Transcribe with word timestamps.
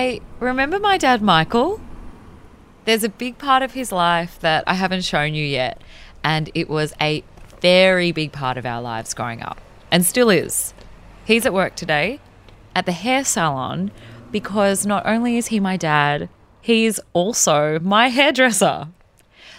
Hey, 0.00 0.22
remember 0.38 0.78
my 0.78 0.96
dad, 0.96 1.20
Michael? 1.20 1.78
There's 2.86 3.04
a 3.04 3.10
big 3.10 3.36
part 3.36 3.62
of 3.62 3.74
his 3.74 3.92
life 3.92 4.40
that 4.40 4.64
I 4.66 4.72
haven't 4.72 5.04
shown 5.04 5.34
you 5.34 5.44
yet, 5.44 5.78
and 6.24 6.48
it 6.54 6.70
was 6.70 6.94
a 7.02 7.22
very 7.60 8.10
big 8.10 8.32
part 8.32 8.56
of 8.56 8.64
our 8.64 8.80
lives 8.80 9.12
growing 9.12 9.42
up, 9.42 9.60
and 9.90 10.06
still 10.06 10.30
is. 10.30 10.72
He's 11.26 11.44
at 11.44 11.52
work 11.52 11.76
today 11.76 12.18
at 12.74 12.86
the 12.86 12.92
hair 12.92 13.26
salon 13.26 13.90
because 14.32 14.86
not 14.86 15.04
only 15.04 15.36
is 15.36 15.48
he 15.48 15.60
my 15.60 15.76
dad, 15.76 16.30
he's 16.62 16.98
also 17.12 17.78
my 17.80 18.08
hairdresser. 18.08 18.88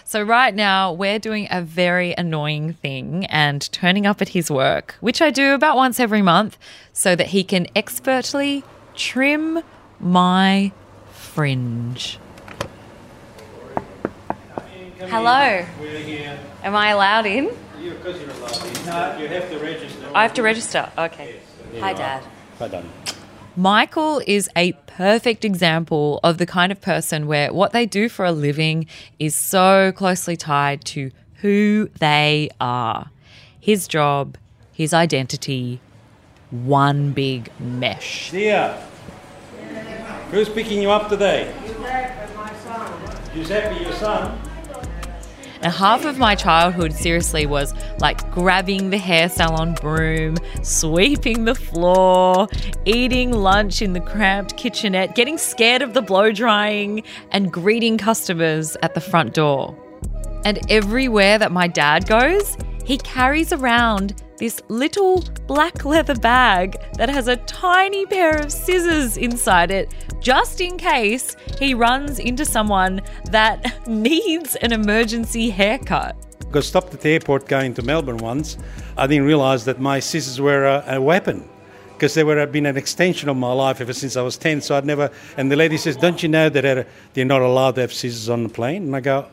So, 0.04 0.24
right 0.24 0.52
now, 0.52 0.92
we're 0.92 1.20
doing 1.20 1.46
a 1.52 1.62
very 1.62 2.16
annoying 2.18 2.72
thing 2.72 3.26
and 3.26 3.70
turning 3.70 4.08
up 4.08 4.20
at 4.20 4.30
his 4.30 4.50
work, 4.50 4.96
which 5.00 5.22
I 5.22 5.30
do 5.30 5.54
about 5.54 5.76
once 5.76 6.00
every 6.00 6.20
month, 6.20 6.58
so 6.92 7.14
that 7.14 7.28
he 7.28 7.44
can 7.44 7.68
expertly 7.76 8.64
trim 8.96 9.62
my 10.02 10.72
fringe. 11.12 12.18
Hello. 14.98 15.64
We're 15.80 15.98
here. 15.98 16.38
Am 16.62 16.76
I 16.76 16.88
allowed 16.90 17.26
in? 17.26 17.50
You, 17.80 17.92
of 17.92 18.02
course 18.02 18.20
you're 18.20 18.30
allowed 18.30 18.66
in. 18.66 18.86
No, 18.86 19.16
you 19.18 19.28
have 19.28 19.50
to 19.50 19.58
register. 19.58 20.10
I 20.14 20.22
have 20.22 20.34
to 20.34 20.42
register. 20.42 20.92
Okay. 20.98 21.36
Hi, 21.80 21.92
Dad. 21.92 22.22
Well 22.58 22.68
done. 22.68 22.90
Michael 23.56 24.22
is 24.26 24.48
a 24.56 24.72
perfect 24.86 25.44
example 25.44 26.20
of 26.22 26.38
the 26.38 26.46
kind 26.46 26.72
of 26.72 26.80
person 26.80 27.26
where 27.26 27.52
what 27.52 27.72
they 27.72 27.86
do 27.86 28.08
for 28.08 28.24
a 28.24 28.32
living 28.32 28.86
is 29.18 29.34
so 29.34 29.92
closely 29.92 30.36
tied 30.36 30.84
to 30.86 31.10
who 31.36 31.90
they 31.98 32.48
are. 32.60 33.10
His 33.60 33.86
job, 33.86 34.36
his 34.72 34.94
identity, 34.94 35.80
one 36.50 37.12
big 37.12 37.50
mesh. 37.60 38.30
Dia, 38.30 38.82
who's 40.30 40.48
picking 40.48 40.80
you 40.82 40.90
up 40.90 41.08
today? 41.08 41.54
Giuseppe, 41.64 41.86
and 41.88 42.36
my 42.36 42.54
son. 42.56 43.16
Giuseppe 43.34 43.76
and 43.76 43.86
your 43.86 43.92
son. 43.94 44.38
And 45.62 45.72
half 45.72 46.04
of 46.04 46.18
my 46.18 46.34
childhood, 46.34 46.92
seriously, 46.92 47.46
was 47.46 47.72
like 48.00 48.28
grabbing 48.32 48.90
the 48.90 48.98
hair 48.98 49.28
salon 49.28 49.74
broom, 49.74 50.36
sweeping 50.62 51.44
the 51.44 51.54
floor, 51.54 52.48
eating 52.84 53.30
lunch 53.32 53.80
in 53.80 53.92
the 53.92 54.00
cramped 54.00 54.56
kitchenette, 54.56 55.14
getting 55.14 55.38
scared 55.38 55.80
of 55.80 55.94
the 55.94 56.02
blow 56.02 56.32
drying, 56.32 57.04
and 57.30 57.52
greeting 57.52 57.96
customers 57.96 58.76
at 58.82 58.94
the 58.94 59.00
front 59.00 59.34
door. 59.34 59.76
And 60.44 60.58
everywhere 60.68 61.38
that 61.38 61.52
my 61.52 61.68
dad 61.68 62.08
goes, 62.08 62.56
he 62.84 62.98
carries 62.98 63.52
around 63.52 64.20
this 64.42 64.60
little 64.66 65.22
black 65.46 65.84
leather 65.92 66.16
bag 66.16 66.76
that 66.94 67.08
has 67.08 67.28
a 67.28 67.36
tiny 67.36 68.04
pair 68.06 68.36
of 68.38 68.50
scissors 68.50 69.16
inside 69.16 69.70
it, 69.70 69.94
just 70.20 70.60
in 70.60 70.76
case 70.76 71.36
he 71.60 71.74
runs 71.74 72.18
into 72.18 72.44
someone 72.44 73.00
that 73.30 73.86
needs 73.86 74.56
an 74.56 74.72
emergency 74.72 75.48
haircut. 75.48 76.16
Got 76.50 76.64
stopped 76.64 76.92
at 76.92 77.02
the 77.02 77.10
airport 77.10 77.46
going 77.46 77.72
to 77.74 77.82
Melbourne 77.82 78.16
once. 78.16 78.58
I 78.96 79.06
didn't 79.06 79.26
realise 79.26 79.62
that 79.62 79.78
my 79.78 80.00
scissors 80.00 80.40
were 80.40 80.64
a, 80.66 80.96
a 80.96 81.00
weapon 81.00 81.48
because 81.92 82.14
they 82.14 82.24
were 82.24 82.36
have 82.36 82.50
been 82.50 82.66
an 82.66 82.76
extension 82.76 83.28
of 83.28 83.36
my 83.36 83.52
life 83.52 83.80
ever 83.80 83.92
since 83.92 84.16
I 84.16 84.22
was 84.22 84.36
10. 84.36 84.60
So 84.62 84.76
I'd 84.76 84.84
never. 84.84 85.12
And 85.36 85.52
the 85.52 85.56
lady 85.56 85.76
says, 85.76 85.96
Don't 85.96 86.20
you 86.20 86.28
know 86.28 86.48
that 86.48 86.64
uh, 86.64 86.74
they're, 86.74 86.86
they're 87.14 87.24
not 87.24 87.42
allowed 87.42 87.76
to 87.76 87.82
have 87.82 87.92
scissors 87.92 88.28
on 88.28 88.42
the 88.42 88.48
plane? 88.48 88.82
And 88.86 88.96
I 88.96 89.00
go, 89.00 89.28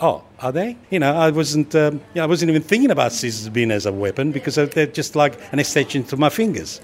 Oh, 0.00 0.22
are 0.40 0.52
they? 0.52 0.76
You 0.90 1.00
know, 1.00 1.12
I 1.14 1.30
wasn't. 1.30 1.74
Um, 1.74 1.94
you 1.94 2.00
know, 2.16 2.24
I 2.24 2.26
wasn't 2.26 2.50
even 2.50 2.62
thinking 2.62 2.90
about 2.90 3.12
scissors 3.12 3.48
being 3.48 3.70
as 3.70 3.86
a 3.86 3.92
weapon 3.92 4.30
because 4.32 4.54
they're 4.54 4.86
just 4.86 5.16
like 5.16 5.38
an 5.52 5.58
extension 5.58 6.04
to 6.04 6.16
my 6.16 6.28
fingers. 6.28 6.80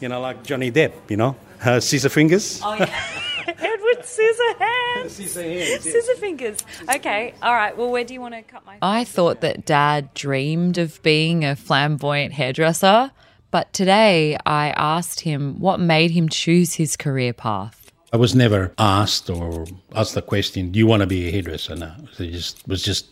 You 0.00 0.08
know, 0.08 0.20
like 0.20 0.42
Johnny 0.42 0.72
Depp. 0.72 0.92
You 1.08 1.16
know, 1.16 1.36
uh, 1.64 1.80
scissor 1.80 2.08
fingers. 2.08 2.60
Oh, 2.64 2.74
yeah. 2.74 3.22
Edward 3.46 4.02
Scissorhands. 4.02 5.10
Scissor 5.10 5.42
hands, 5.42 5.66
yes. 5.68 5.82
Scissor 5.82 6.16
fingers. 6.16 6.58
Okay, 6.92 7.34
all 7.42 7.54
right. 7.54 7.76
Well, 7.76 7.90
where 7.90 8.04
do 8.04 8.12
you 8.12 8.20
want 8.20 8.34
to 8.34 8.42
cut 8.42 8.66
my? 8.66 8.78
I 8.82 9.04
thought 9.04 9.40
that 9.42 9.64
Dad 9.64 10.12
dreamed 10.14 10.78
of 10.78 11.00
being 11.02 11.44
a 11.44 11.54
flamboyant 11.54 12.32
hairdresser, 12.32 13.12
but 13.50 13.72
today 13.72 14.36
I 14.44 14.70
asked 14.70 15.20
him 15.20 15.60
what 15.60 15.78
made 15.78 16.10
him 16.10 16.28
choose 16.28 16.74
his 16.74 16.96
career 16.96 17.32
path. 17.32 17.85
I 18.12 18.16
was 18.16 18.34
never 18.34 18.72
asked 18.78 19.28
or 19.28 19.66
asked 19.94 20.14
the 20.14 20.22
question, 20.22 20.70
"Do 20.70 20.78
you 20.78 20.86
want 20.86 21.00
to 21.00 21.06
be 21.06 21.28
a 21.28 21.30
hairdresser?" 21.30 21.74
No, 21.74 21.92
it 22.18 22.30
just 22.30 22.66
was 22.68 22.82
just 22.82 23.06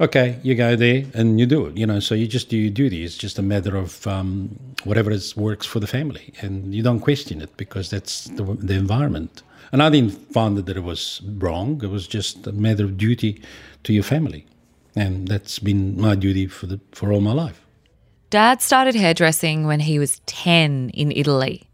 okay. 0.00 0.38
You 0.42 0.54
go 0.54 0.74
there 0.74 1.04
and 1.14 1.38
you 1.38 1.46
do 1.46 1.66
it. 1.66 1.76
You 1.76 1.86
know, 1.86 2.00
so 2.00 2.14
you 2.14 2.26
just 2.26 2.48
do 2.48 2.56
your 2.56 2.70
duty. 2.70 3.04
It's 3.04 3.16
just 3.16 3.38
a 3.38 3.42
matter 3.42 3.76
of 3.76 4.06
um, 4.06 4.58
whatever 4.84 5.14
works 5.36 5.66
for 5.66 5.80
the 5.80 5.86
family, 5.86 6.32
and 6.40 6.74
you 6.74 6.82
don't 6.82 7.00
question 7.00 7.42
it 7.42 7.56
because 7.56 7.90
that's 7.90 8.24
the, 8.24 8.42
the 8.42 8.74
environment. 8.74 9.42
And 9.72 9.82
I 9.82 9.90
didn't 9.90 10.32
find 10.32 10.56
that 10.56 10.76
it 10.76 10.82
was 10.82 11.20
wrong. 11.38 11.80
It 11.84 11.90
was 11.90 12.08
just 12.08 12.46
a 12.46 12.52
matter 12.52 12.84
of 12.84 12.96
duty 12.96 13.42
to 13.84 13.92
your 13.92 14.02
family, 14.02 14.46
and 14.96 15.28
that's 15.28 15.58
been 15.58 16.00
my 16.00 16.14
duty 16.14 16.46
for 16.46 16.66
the 16.66 16.80
for 16.92 17.12
all 17.12 17.20
my 17.20 17.32
life. 17.32 17.60
Dad 18.30 18.62
started 18.62 18.94
hairdressing 18.94 19.66
when 19.66 19.80
he 19.80 19.98
was 19.98 20.20
10 20.26 20.90
in 20.90 21.10
Italy. 21.10 21.69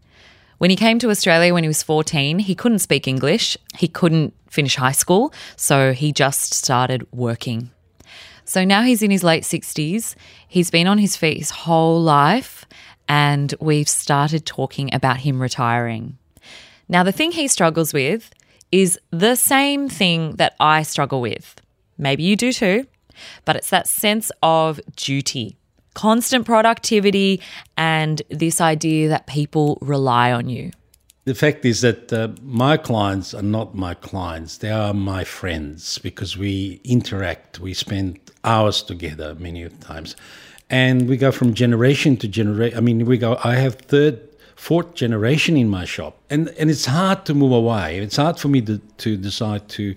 When 0.57 0.71
he 0.71 0.75
came 0.75 0.97
to 0.99 1.11
Australia 1.11 1.53
when 1.53 1.63
he 1.63 1.67
was 1.67 1.83
14, 1.83 2.39
he 2.39 2.55
couldn't 2.55 2.79
speak 2.79 3.07
English, 3.07 3.57
he 3.77 3.87
couldn't 3.87 4.33
finish 4.49 4.75
high 4.75 4.91
school, 4.91 5.31
so 5.55 5.93
he 5.93 6.11
just 6.11 6.53
started 6.53 7.05
working. 7.11 7.69
So 8.43 8.63
now 8.63 8.81
he's 8.81 9.03
in 9.03 9.11
his 9.11 9.23
late 9.23 9.43
60s, 9.43 10.15
he's 10.47 10.71
been 10.71 10.87
on 10.87 10.97
his 10.97 11.15
feet 11.15 11.37
his 11.37 11.51
whole 11.51 12.01
life, 12.01 12.65
and 13.07 13.53
we've 13.59 13.89
started 13.89 14.45
talking 14.45 14.93
about 14.93 15.17
him 15.17 15.41
retiring. 15.41 16.17
Now, 16.89 17.03
the 17.03 17.11
thing 17.11 17.33
he 17.33 17.47
struggles 17.47 17.93
with 17.93 18.33
is 18.71 18.97
the 19.11 19.35
same 19.35 19.89
thing 19.89 20.37
that 20.37 20.55
I 20.59 20.83
struggle 20.83 21.21
with. 21.21 21.61
Maybe 21.97 22.23
you 22.23 22.35
do 22.35 22.51
too, 22.51 22.87
but 23.45 23.55
it's 23.55 23.69
that 23.69 23.87
sense 23.87 24.31
of 24.41 24.79
duty 24.95 25.56
constant 25.97 26.45
productivity 26.45 27.41
and 27.75 28.21
this 28.29 28.61
idea 28.61 29.09
that 29.09 29.25
people 29.25 29.79
rely 29.81 30.31
on 30.31 30.47
you. 30.47 30.69
The 31.25 31.33
fact 31.33 31.65
is 31.65 31.81
that 31.81 32.13
uh, 32.13 32.29
my 32.43 32.77
clients 32.77 33.33
are 33.33 33.41
not 33.41 33.73
my 33.73 33.95
clients, 33.95 34.59
they 34.59 34.69
are 34.69 34.93
my 34.93 35.23
friends 35.23 35.97
because 35.97 36.37
we 36.37 36.79
interact, 36.83 37.59
we 37.59 37.73
spend 37.73 38.19
hours 38.43 38.83
together 38.83 39.33
many 39.39 39.67
times. 39.67 40.15
And 40.69 41.09
we 41.09 41.17
go 41.17 41.31
from 41.31 41.55
generation 41.55 42.15
to 42.17 42.27
generation. 42.27 42.77
I 42.77 42.81
mean, 42.81 43.05
we 43.07 43.17
go, 43.17 43.39
I 43.43 43.55
have 43.55 43.75
third, 43.75 44.19
fourth 44.55 44.93
generation 44.93 45.57
in 45.57 45.67
my 45.67 45.85
shop. 45.85 46.13
And, 46.29 46.49
and 46.59 46.69
it's 46.69 46.85
hard 46.85 47.25
to 47.25 47.33
move 47.33 47.53
away. 47.53 47.97
It's 47.97 48.17
hard 48.17 48.37
for 48.39 48.49
me 48.49 48.61
to, 48.61 48.77
to 48.77 49.17
decide 49.17 49.67
to 49.69 49.95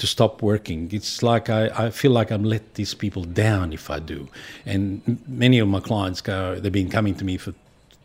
to 0.00 0.06
stop 0.06 0.42
working. 0.42 0.88
It's 0.92 1.22
like 1.22 1.48
I, 1.48 1.86
I 1.86 1.90
feel 1.90 2.10
like 2.10 2.30
I'm 2.30 2.44
let 2.44 2.74
these 2.74 2.94
people 2.94 3.24
down 3.24 3.72
if 3.72 3.90
I 3.90 4.00
do. 4.00 4.28
And 4.66 5.18
many 5.28 5.58
of 5.58 5.68
my 5.68 5.80
clients 5.80 6.20
go, 6.20 6.58
they've 6.58 6.72
been 6.72 6.90
coming 6.90 7.14
to 7.16 7.24
me 7.24 7.36
for 7.36 7.54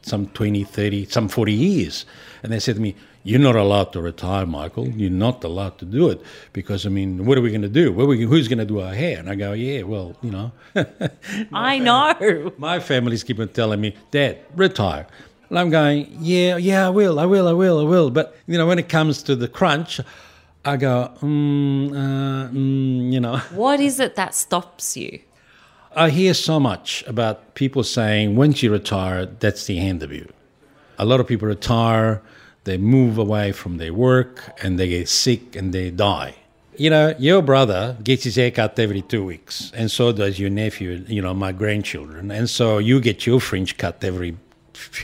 some 0.01 0.27
20, 0.27 0.63
30, 0.63 1.05
some 1.05 1.27
40 1.27 1.53
years. 1.53 2.05
And 2.43 2.51
they 2.51 2.59
said 2.59 2.75
to 2.75 2.81
me, 2.81 2.95
You're 3.23 3.39
not 3.39 3.55
allowed 3.55 3.91
to 3.93 4.01
retire, 4.01 4.45
Michael. 4.45 4.87
You're 4.89 5.09
not 5.09 5.43
allowed 5.43 5.79
to 5.79 5.85
do 5.85 6.09
it. 6.09 6.21
Because, 6.53 6.85
I 6.85 6.89
mean, 6.89 7.25
what 7.25 7.37
are 7.37 7.41
we 7.41 7.49
going 7.49 7.63
to 7.63 7.69
do? 7.69 7.91
We, 7.91 8.23
who's 8.23 8.47
going 8.47 8.59
to 8.59 8.65
do 8.65 8.81
our 8.81 8.93
hair? 8.93 9.17
And 9.17 9.29
I 9.29 9.35
go, 9.35 9.53
Yeah, 9.53 9.81
well, 9.83 10.15
you 10.21 10.31
know. 10.31 10.51
I 11.53 11.79
know. 11.79 12.53
My 12.57 12.79
family's 12.79 13.23
keep 13.23 13.39
on 13.39 13.49
telling 13.49 13.81
me, 13.81 13.95
Dad, 14.11 14.39
retire. 14.55 15.07
And 15.49 15.59
I'm 15.59 15.69
going, 15.69 16.07
yeah, 16.19 16.57
yeah, 16.57 16.87
I 16.87 16.89
will, 16.89 17.19
I 17.19 17.25
will, 17.25 17.47
I 17.47 17.53
will, 17.53 17.79
I 17.79 17.83
will. 17.83 18.09
But, 18.09 18.35
you 18.47 18.57
know, 18.57 18.65
when 18.65 18.79
it 18.79 18.89
comes 18.89 19.21
to 19.23 19.35
the 19.35 19.47
crunch, 19.47 20.01
I 20.65 20.77
go, 20.77 21.11
mm, 21.21 21.91
uh, 21.91 22.49
mm, 22.49 23.13
you 23.13 23.19
know. 23.19 23.37
What 23.51 23.79
is 23.79 23.99
it 23.99 24.15
that 24.15 24.33
stops 24.33 24.97
you? 24.97 25.19
I 25.95 26.09
hear 26.09 26.33
so 26.33 26.59
much 26.59 27.03
about 27.07 27.53
people 27.53 27.83
saying, 27.83 28.35
once 28.35 28.63
you 28.63 28.71
retire, 28.71 29.27
that's 29.27 29.65
the 29.65 29.79
end 29.79 30.01
of 30.01 30.11
you. 30.11 30.27
A 30.97 31.05
lot 31.05 31.19
of 31.19 31.27
people 31.27 31.47
retire, 31.47 32.21
they 32.63 32.77
move 32.77 33.19
away 33.19 33.51
from 33.51 33.77
their 33.77 33.93
work, 33.93 34.59
and 34.63 34.79
they 34.79 34.89
get 34.89 35.07
sick 35.07 35.55
and 35.55 35.71
they 35.71 35.91
die. 35.91 36.35
You 36.77 36.89
know, 36.89 37.13
your 37.19 37.41
brother 37.41 37.95
gets 38.03 38.23
his 38.23 38.35
hair 38.35 38.51
cut 38.51 38.77
every 38.79 39.01
two 39.03 39.23
weeks, 39.23 39.71
and 39.75 39.89
so 39.89 40.11
does 40.11 40.39
your 40.39 40.49
nephew, 40.49 41.05
you 41.07 41.21
know, 41.21 41.33
my 41.33 41.51
grandchildren. 41.51 42.31
And 42.31 42.49
so 42.49 42.79
you 42.79 42.99
get 42.99 43.25
your 43.25 43.39
fringe 43.39 43.77
cut 43.77 44.03
every. 44.03 44.35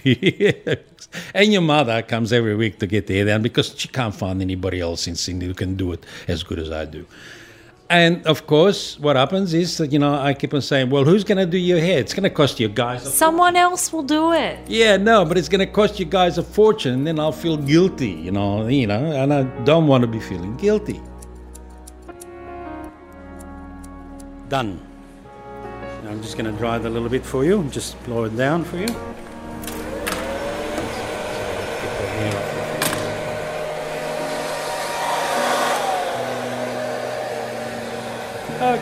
And 1.33 1.51
your 1.51 1.61
mother 1.61 2.01
comes 2.01 2.31
every 2.31 2.55
week 2.55 2.79
to 2.79 2.87
get 2.87 3.07
the 3.07 3.15
hair 3.15 3.25
done 3.25 3.41
because 3.41 3.75
she 3.77 3.87
can't 3.87 4.15
find 4.15 4.41
anybody 4.41 4.79
else 4.79 5.07
in 5.07 5.15
Sydney 5.15 5.45
who 5.45 5.53
can 5.53 5.75
do 5.75 5.91
it 5.91 6.05
as 6.27 6.43
good 6.43 6.59
as 6.59 6.71
I 6.71 6.85
do. 6.85 7.05
And 7.89 8.25
of 8.25 8.47
course, 8.47 8.97
what 8.97 9.17
happens 9.17 9.53
is 9.53 9.77
that, 9.77 9.91
you 9.91 9.99
know, 9.99 10.13
I 10.13 10.33
keep 10.33 10.53
on 10.53 10.61
saying, 10.61 10.89
well, 10.89 11.03
who's 11.03 11.25
going 11.25 11.39
to 11.39 11.45
do 11.45 11.57
your 11.57 11.79
hair? 11.79 11.99
It's 11.99 12.13
going 12.13 12.23
to 12.23 12.29
cost 12.29 12.57
you 12.61 12.69
guys 12.69 13.05
a 13.05 13.09
Someone 13.09 13.57
else 13.57 13.91
will 13.91 14.03
do 14.03 14.31
it. 14.31 14.59
yeah, 14.69 14.95
no, 14.95 15.25
but 15.25 15.37
it's 15.37 15.49
going 15.49 15.59
to 15.59 15.65
cost 15.65 15.99
you 15.99 16.05
guys 16.05 16.37
a 16.37 16.43
fortune, 16.43 16.93
and 16.93 17.05
then 17.07 17.19
I'll 17.19 17.33
feel 17.33 17.57
guilty, 17.57 18.11
you 18.11 18.31
know, 18.31 18.65
you 18.69 18.87
know, 18.87 19.11
and 19.11 19.33
I 19.33 19.43
don't 19.65 19.87
want 19.87 20.03
to 20.03 20.07
be 20.07 20.21
feeling 20.21 20.55
guilty. 20.55 21.01
Done. 24.47 24.79
I'm 26.07 26.21
just 26.21 26.37
going 26.37 26.49
to 26.49 26.57
dry 26.57 26.77
it 26.77 26.85
a 26.85 26.89
little 26.89 27.09
bit 27.09 27.25
for 27.25 27.43
you. 27.43 27.63
Just 27.71 28.01
blow 28.05 28.23
it 28.23 28.35
down 28.37 28.63
for 28.63 28.77
you. 28.77 28.87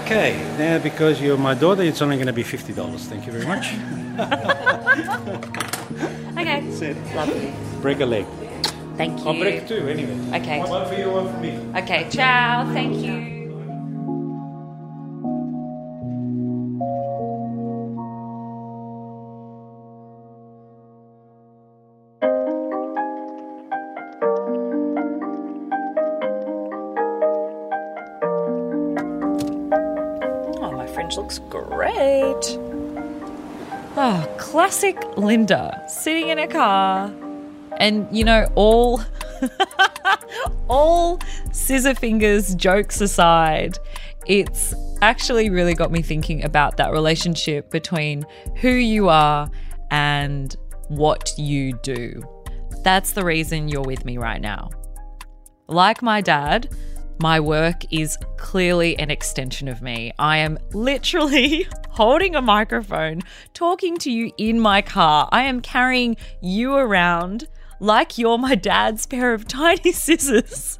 Okay, 0.09 0.41
now 0.57 0.79
because 0.79 1.21
you're 1.21 1.37
my 1.37 1.53
daughter, 1.53 1.83
it's 1.83 2.01
only 2.01 2.15
going 2.15 2.25
to 2.25 2.33
be 2.33 2.41
fifty 2.41 2.73
dollars. 2.73 3.05
Thank 3.05 3.27
you 3.27 3.31
very 3.31 3.45
much. 3.45 3.73
Okay. 6.39 6.61
that's 6.61 7.15
Lovely. 7.15 7.53
break 7.81 7.99
a 7.99 8.05
leg. 8.05 8.25
Thank 8.97 9.19
you. 9.19 9.25
I'll 9.27 9.37
break 9.37 9.67
two 9.67 9.87
anyway. 9.87 10.39
Okay. 10.39 10.61
One 10.61 10.87
for 10.87 10.95
you, 10.95 11.11
one 11.11 11.31
for 11.31 11.39
me. 11.39 11.59
Okay, 11.83 12.09
ciao. 12.09 12.65
Thank 12.73 12.95
you. 13.05 13.38
Classic 34.69 35.17
Linda 35.17 35.83
sitting 35.87 36.29
in 36.29 36.37
a 36.37 36.47
car. 36.47 37.11
And 37.77 38.07
you 38.15 38.23
know, 38.23 38.47
all 38.53 39.01
all 40.67 41.17
scissor 41.51 41.95
fingers 41.95 42.53
jokes 42.53 43.01
aside, 43.01 43.79
it's 44.27 44.75
actually 45.01 45.49
really 45.49 45.73
got 45.73 45.91
me 45.91 46.03
thinking 46.03 46.43
about 46.43 46.77
that 46.77 46.91
relationship 46.91 47.71
between 47.71 48.23
who 48.57 48.69
you 48.69 49.09
are 49.09 49.49
and 49.89 50.55
what 50.87 51.33
you 51.35 51.73
do. 51.81 52.21
That's 52.83 53.13
the 53.13 53.25
reason 53.25 53.69
you're 53.69 53.81
with 53.81 54.05
me 54.05 54.19
right 54.19 54.39
now. 54.39 54.69
Like 55.67 56.03
my 56.03 56.21
dad, 56.21 56.75
my 57.19 57.39
work 57.39 57.91
is 57.91 58.19
clearly 58.37 58.99
an 58.99 59.09
extension 59.09 59.67
of 59.67 59.81
me. 59.81 60.13
I 60.19 60.37
am 60.37 60.59
literally 60.73 61.67
holding 61.99 62.33
a 62.33 62.41
microphone, 62.41 63.21
talking 63.53 63.97
to 63.97 64.09
you 64.09 64.31
in 64.37 64.57
my 64.57 64.81
car. 64.81 65.27
I 65.33 65.43
am 65.43 65.59
carrying 65.59 66.15
you 66.41 66.73
around 66.73 67.49
like 67.81 68.17
you're 68.17 68.37
my 68.37 68.55
dad's 68.55 69.05
pair 69.05 69.33
of 69.33 69.45
tiny 69.49 69.91
scissors 69.91 70.79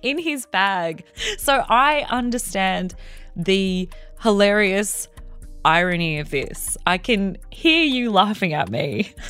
in 0.00 0.16
his 0.20 0.46
bag. 0.46 1.02
So 1.38 1.64
I 1.68 2.06
understand 2.08 2.94
the 3.34 3.88
hilarious 4.22 5.08
irony 5.64 6.20
of 6.20 6.30
this. 6.30 6.78
I 6.86 6.98
can 6.98 7.38
hear 7.50 7.82
you 7.82 8.12
laughing 8.12 8.54
at 8.54 8.70
me. 8.70 9.12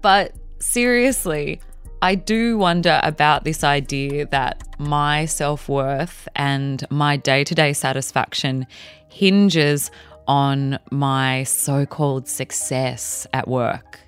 But 0.00 0.32
seriously, 0.60 1.60
I 2.00 2.14
do 2.14 2.56
wonder 2.56 3.00
about 3.02 3.42
this 3.42 3.64
idea 3.64 4.26
that 4.26 4.62
my 4.78 5.24
self 5.26 5.68
worth 5.68 6.28
and 6.36 6.86
my 6.88 7.16
day 7.16 7.42
to 7.42 7.54
day 7.54 7.72
satisfaction 7.72 8.68
hinges 9.08 9.90
on 10.28 10.78
my 10.90 11.42
so 11.44 11.86
called 11.86 12.28
success 12.28 13.26
at 13.32 13.48
work. 13.48 13.98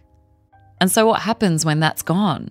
And 0.81 0.91
so, 0.93 1.07
what 1.07 1.23
happens 1.23 1.65
when 1.65 1.81
that's 1.81 2.03
gone? 2.03 2.51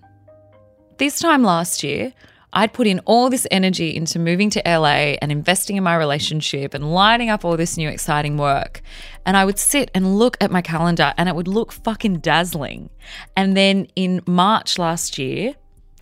This 0.98 1.18
time 1.18 1.42
last 1.42 1.82
year, 1.82 2.12
I'd 2.52 2.72
put 2.72 2.86
in 2.86 2.98
all 3.00 3.30
this 3.30 3.46
energy 3.50 3.94
into 3.94 4.18
moving 4.18 4.50
to 4.50 4.62
LA 4.66 5.16
and 5.22 5.30
investing 5.30 5.76
in 5.76 5.84
my 5.84 5.96
relationship 5.96 6.74
and 6.74 6.92
lining 6.92 7.30
up 7.30 7.44
all 7.44 7.56
this 7.56 7.76
new 7.76 7.88
exciting 7.88 8.36
work. 8.36 8.82
And 9.24 9.36
I 9.36 9.44
would 9.44 9.58
sit 9.58 9.90
and 9.94 10.18
look 10.18 10.36
at 10.40 10.50
my 10.50 10.60
calendar 10.60 11.14
and 11.16 11.28
it 11.28 11.36
would 11.36 11.48
look 11.48 11.72
fucking 11.72 12.18
dazzling. 12.18 12.90
And 13.36 13.56
then 13.56 13.86
in 13.94 14.20
March 14.26 14.78
last 14.78 15.16
year, 15.16 15.54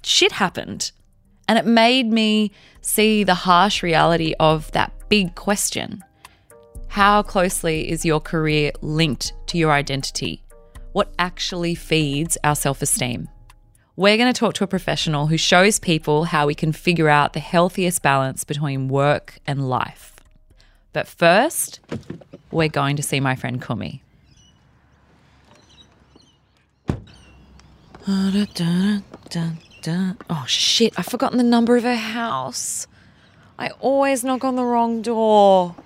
shit 0.03 0.33
happened. 0.33 0.93
And 1.47 1.59
it 1.59 1.67
made 1.67 2.11
me 2.11 2.51
see 2.81 3.25
the 3.25 3.35
harsh 3.35 3.83
reality 3.83 4.35
of 4.41 4.73
that 4.73 4.93
big 5.09 5.35
question 5.35 6.03
How 6.99 7.23
closely 7.23 7.89
is 7.89 8.05
your 8.05 8.19
career 8.19 8.73
linked 8.81 9.33
to 9.47 9.57
your 9.57 9.71
identity? 9.71 10.43
What 10.91 11.15
actually 11.17 11.77
feeds 11.77 12.37
our 12.43 12.57
self 12.57 12.83
esteem? 12.83 13.29
We're 13.95 14.17
going 14.17 14.33
to 14.33 14.37
talk 14.37 14.55
to 14.55 14.65
a 14.65 14.67
professional 14.67 15.29
who 15.29 15.37
shows 15.37 15.79
people 15.79 16.25
how 16.25 16.49
we 16.49 16.57
can 16.57 16.73
figure 16.73 17.09
out 17.09 17.35
the 17.35 17.39
healthiest 17.39 18.03
balance 18.03 18.43
between 18.43 18.89
work 18.89 19.39
and 19.47 19.69
life. 19.69 20.17
But 20.93 21.07
first, 21.07 21.79
we're 22.51 22.69
going 22.69 22.97
to 22.97 23.03
see 23.05 23.21
my 23.21 23.37
friend 23.37 23.65
Kumi. 23.65 24.03
Oh 30.29 30.45
shit, 30.49 30.99
I've 30.99 31.07
forgotten 31.07 31.39
the 31.39 31.45
number 31.45 31.77
of 31.77 31.85
her 31.85 31.95
house. 31.95 32.89
I 33.57 33.69
always 33.79 34.25
knock 34.25 34.43
on 34.43 34.57
the 34.57 34.65
wrong 34.65 35.01
door. 35.01 35.77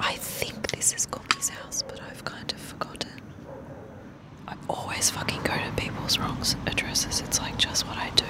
I 0.00 0.14
think 0.14 0.70
this 0.70 0.92
is 0.94 1.06
Kumi's 1.06 1.48
house, 1.50 1.82
but 1.82 2.00
I've 2.02 2.24
kind 2.24 2.50
of 2.52 2.58
forgotten. 2.58 3.10
I 4.48 4.54
always 4.68 5.10
fucking 5.10 5.42
go 5.42 5.54
to 5.56 5.72
people's 5.76 6.18
wrong 6.18 6.38
addresses. 6.66 7.20
It's 7.20 7.38
like 7.40 7.56
just 7.58 7.86
what 7.86 7.96
I 7.98 8.10
do. 8.16 8.24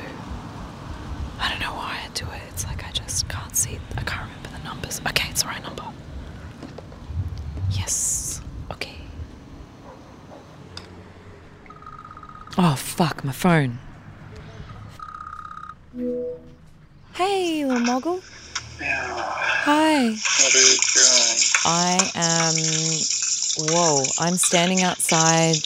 I 1.38 1.48
don't 1.48 1.60
know 1.60 1.74
why 1.74 1.98
I 2.04 2.08
do 2.14 2.26
it. 2.26 2.42
It's 2.50 2.64
like 2.66 2.84
I 2.86 2.90
just 2.90 3.28
can't 3.28 3.56
see. 3.56 3.78
I 3.96 4.02
can't 4.02 4.28
remember 4.28 4.50
the 4.58 4.64
numbers. 4.64 5.00
Okay, 5.08 5.28
it's 5.30 5.42
the 5.42 5.48
right 5.48 5.62
number. 5.62 5.84
Yes. 7.70 8.40
Okay. 8.72 8.96
Oh 12.58 12.74
fuck, 12.76 13.24
my 13.24 13.32
phone. 13.32 13.78
Hey, 17.14 17.64
little 17.64 17.80
mogul. 17.80 18.20
Hi. 18.82 20.10
What 20.10 20.54
are 20.54 20.58
you 20.58 20.78
doing? 20.94 21.49
I 21.64 21.98
am. 22.14 22.54
Whoa! 23.68 24.02
I'm 24.18 24.36
standing 24.36 24.82
outside 24.82 25.56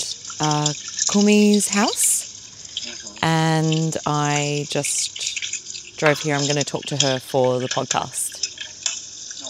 uh, 0.41 0.67
Kumi's 1.13 1.69
house, 1.69 3.19
and 3.23 3.97
I 4.07 4.67
just 4.69 5.97
drove 5.99 6.19
here. 6.21 6.35
I'm 6.35 6.43
going 6.43 6.57
to 6.57 6.65
talk 6.65 6.83
to 6.87 6.97
her 6.97 7.19
for 7.21 7.61
the 7.61 7.69
podcast. 7.69 8.33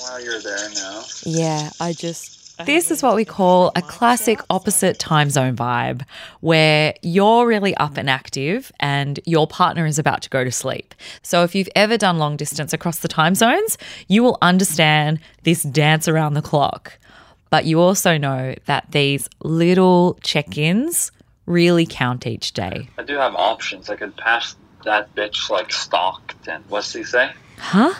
Well, 0.02 0.22
you're 0.22 0.40
there 0.40 0.70
now. 0.74 1.04
Yeah, 1.24 1.70
I 1.80 1.92
just. 1.92 2.43
This 2.64 2.92
is 2.92 3.02
what 3.02 3.16
we 3.16 3.24
call 3.24 3.72
a 3.74 3.82
classic 3.82 4.40
opposite 4.48 5.00
time 5.00 5.28
zone 5.28 5.56
vibe, 5.56 6.02
where 6.40 6.94
you're 7.02 7.48
really 7.48 7.74
up 7.76 7.96
and 7.96 8.08
active 8.08 8.70
and 8.78 9.18
your 9.24 9.48
partner 9.48 9.86
is 9.86 9.98
about 9.98 10.22
to 10.22 10.30
go 10.30 10.44
to 10.44 10.52
sleep. 10.52 10.94
So, 11.22 11.42
if 11.42 11.56
you've 11.56 11.68
ever 11.74 11.98
done 11.98 12.18
long 12.18 12.36
distance 12.36 12.72
across 12.72 13.00
the 13.00 13.08
time 13.08 13.34
zones, 13.34 13.76
you 14.06 14.22
will 14.22 14.38
understand 14.40 15.18
this 15.42 15.64
dance 15.64 16.06
around 16.06 16.34
the 16.34 16.42
clock. 16.42 16.96
But 17.50 17.64
you 17.64 17.80
also 17.80 18.16
know 18.18 18.54
that 18.66 18.86
these 18.92 19.28
little 19.42 20.18
check 20.22 20.56
ins 20.56 21.10
really 21.46 21.86
count 21.86 22.24
each 22.26 22.52
day. 22.52 22.88
I 22.98 23.02
do 23.02 23.16
have 23.16 23.34
options. 23.34 23.90
I 23.90 23.96
could 23.96 24.16
pass 24.16 24.54
that 24.84 25.12
bitch 25.16 25.50
like 25.50 25.72
Stockton. 25.72 26.62
What's 26.68 26.92
he 26.92 27.02
say? 27.02 27.32
Huh? 27.58 27.94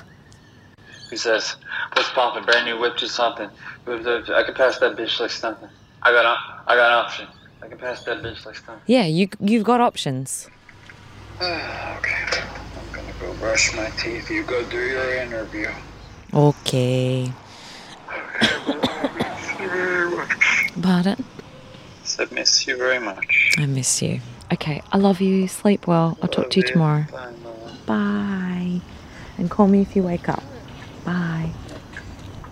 He 1.11 1.17
says, 1.17 1.57
"What's 1.93 2.11
poppin'? 2.11 2.45
Brand 2.45 2.67
new 2.67 2.79
whip, 2.79 2.97
just 2.97 3.15
something." 3.15 3.49
I 3.87 4.43
can 4.47 4.55
pass 4.55 4.79
that 4.79 4.97
bitch 4.97 5.21
like 5.21 5.31
something. 5.31 5.69
I 6.03 6.13
got, 6.13 6.25
op- 6.25 6.65
I 6.67 6.77
got 6.77 6.91
an 6.91 7.05
option. 7.05 7.29
I 7.63 7.69
can 7.69 7.79
pass 7.79 8.03
that 8.05 8.23
bitch 8.23 8.47
like 8.47 8.57
something. 8.57 8.83
Yeah, 8.87 9.05
you, 9.05 9.29
you've 9.41 9.65
got 9.65 9.81
options. 9.81 10.49
okay, 11.37 11.47
I'm 11.47 12.93
gonna 12.93 13.13
go 13.21 13.35
brush 13.35 13.75
my 13.77 13.91
teeth. 13.99 14.31
You 14.31 14.45
go 14.45 14.65
do 14.65 14.79
your 14.79 15.17
interview. 15.17 15.69
Okay. 16.33 17.31
Pardon? 20.83 21.25
Said 22.03 22.33
miss 22.33 22.67
you 22.67 22.77
very 22.77 22.99
much. 22.99 23.53
I 23.59 23.67
miss 23.67 24.03
you. 24.03 24.21
Okay, 24.53 24.83
I 24.93 24.99
love 24.99 25.21
you. 25.21 25.49
Sleep 25.49 25.87
well. 25.87 26.19
I'll 26.23 26.29
talk 26.29 26.51
to 26.51 26.61
you 26.61 26.65
Love 26.65 26.73
tomorrow. 26.73 27.05
Bye, 27.11 27.33
Bye. 27.87 28.81
And 29.39 29.51
call 29.51 29.69
me 29.69 29.81
if 29.81 29.97
you 29.97 30.03
wake 30.03 30.29
up. 30.29 30.43
Bye. 31.05 31.51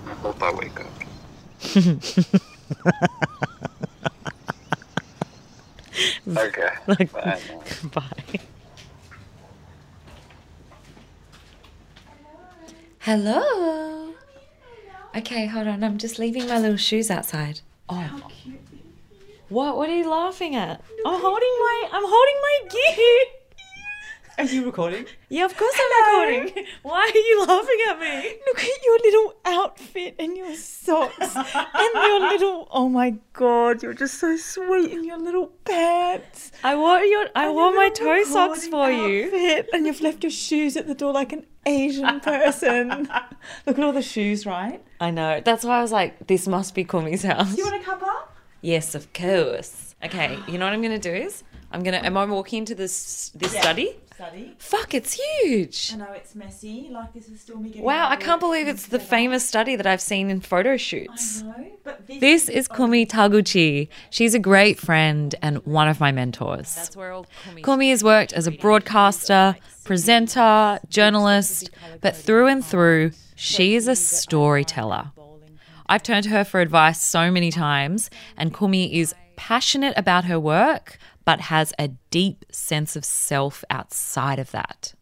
I 0.07 0.13
hope 0.21 0.43
I 0.43 0.53
wake 0.53 0.79
up. 0.81 0.87
okay. 6.29 6.69
Like- 6.87 7.13
Bye. 7.13 7.41
Bye. 7.93 8.41
Hello. 13.01 14.15
Okay, 15.17 15.47
hold 15.47 15.67
on. 15.67 15.83
I'm 15.85 15.99
just 15.99 16.19
leaving 16.19 16.47
my 16.49 16.59
little 16.59 16.77
shoes 16.77 17.11
outside. 17.11 17.61
Oh. 17.89 18.29
What? 19.49 19.77
What 19.77 19.91
are 19.91 19.97
you 19.97 20.09
laughing 20.09 20.55
at? 20.57 20.81
I'm 21.05 21.21
holding 21.21 21.57
my. 21.61 21.89
I'm 21.93 22.05
holding 22.07 22.37
my 22.43 22.69
gear. 22.71 23.42
Are 24.43 24.47
you 24.47 24.65
recording? 24.65 25.07
Yeah, 25.29 25.45
of 25.45 25.57
course 25.57 25.73
I'm 25.79 26.33
recording. 26.33 26.67
Why 26.83 26.99
are 27.15 27.17
you 27.17 27.45
laughing 27.47 27.79
at 27.91 28.01
me? 28.01 28.35
Look 28.49 28.59
at 28.59 28.85
your 28.85 28.99
little 28.99 29.35
outfit. 29.45 30.17
and 30.19 30.37
your 30.37 30.53
socks 30.57 31.37
and 31.37 31.91
your 31.95 32.21
little. 32.33 32.67
Oh 32.73 32.89
my 32.89 33.15
god, 33.35 33.85
you're 33.85 33.95
just 33.95 34.19
so 34.19 34.37
sweet 34.37 34.91
in 34.91 35.05
your 35.05 35.19
little 35.19 35.47
pants. 35.65 36.51
I 36.65 36.75
wore 36.75 36.99
your 37.03 37.29
I 37.37 37.47
and 37.47 37.55
wore 37.55 37.71
your 37.71 37.77
my 37.83 37.89
toe 37.91 38.25
socks 38.25 38.67
for 38.67 38.91
you. 38.91 39.31
and 39.73 39.87
you've 39.87 40.01
left 40.01 40.25
your 40.25 40.33
shoes 40.33 40.77
at 40.77 40.89
the 40.89 40.95
door 40.95 41.13
like 41.13 41.33
an 41.33 41.47
Asian 41.65 42.19
person. 42.33 43.09
Look 43.65 43.79
at 43.79 43.85
all 43.85 43.93
the 43.93 44.03
shoes, 44.03 44.45
right? 44.45 44.83
I 45.01 45.13
know. 45.13 45.41
That's 45.45 45.65
why 45.65 45.79
I 45.79 45.83
was 45.83 45.93
like, 45.93 46.27
this 46.27 46.49
must 46.49 46.75
be 46.75 46.85
Kumi's 46.85 47.23
house. 47.23 47.57
You 47.57 47.65
want 47.65 47.81
to 47.81 47.89
come 47.89 48.03
up? 48.03 48.35
Yes, 48.61 48.97
of 48.97 49.13
course. 49.13 49.95
Okay, 50.05 50.37
you 50.49 50.59
know 50.59 50.65
what 50.67 50.75
I'm 50.75 50.83
gonna 50.83 50.99
do 50.99 51.13
is 51.15 51.45
I'm 51.71 51.85
gonna. 51.85 51.99
Am 51.99 52.17
I 52.17 52.25
walking 52.25 52.59
into 52.59 52.75
this 52.75 53.31
this 53.37 53.55
Yeah. 53.55 53.61
study? 53.61 53.97
Study. 54.15 54.55
Fuck, 54.59 54.95
it's 54.95 55.13
huge. 55.15 55.93
I 55.95 55.97
know 55.97 56.13
it's 56.13 56.35
messy. 56.35 56.89
Like 56.91 57.13
this 57.13 57.29
is 57.29 57.41
still 57.41 57.59
me 57.59 57.71
getting. 57.71 57.85
Wow, 57.85 58.09
I 58.09 58.17
can't 58.17 58.41
believe 58.41 58.67
things 58.67 58.81
it's 58.81 58.89
the 58.89 58.99
famous 58.99 59.47
study 59.47 59.77
that 59.77 59.87
I've 59.87 60.01
seen 60.01 60.31
in 60.31 60.41
photo 60.41 60.77
shoots. 60.77 61.43
I 61.43 61.47
know, 61.47 61.71
but 61.85 62.07
this, 62.07 62.21
This 62.21 62.49
is 62.49 62.69
Kumi 62.69 63.07
Taguchi. 63.07 63.89
She's 64.11 64.35
a 64.35 64.39
great 64.39 64.79
friend 64.79 65.35
and 65.43 65.59
one 65.65 65.89
of 65.89 66.01
my 66.01 66.13
mentors. 66.13 66.75
That's 66.75 66.97
where 66.97 67.13
all 67.13 67.27
Kumi 67.65 67.91
has 67.91 68.05
worked 68.05 68.33
as 68.33 68.47
a 68.47 68.51
broadcaster, 68.51 69.57
presenter, 69.85 70.79
journalist, 70.89 71.71
but 72.01 72.17
through 72.17 72.49
and 72.49 72.65
through, 72.65 73.13
she 73.35 73.75
is 73.75 73.89
a 73.89 73.97
storyteller. 73.97 75.13
I've 75.87 76.03
turned 76.03 76.25
to 76.25 76.31
her 76.31 76.45
for 76.45 76.61
advice 76.61 77.01
so 77.03 77.31
many 77.31 77.51
times, 77.51 78.09
and 78.37 78.57
Kumi 78.57 78.95
is 78.95 79.15
passionate 79.37 79.95
about 79.97 80.25
her 80.27 80.39
work, 80.39 80.99
but 81.25 81.41
has 81.41 81.73
a 81.79 81.89
deep 82.11 82.45
sense 82.51 82.97
of 82.97 83.05
self 83.05 83.65
outside 83.71 84.39
of 84.39 84.51
that. 84.53 84.95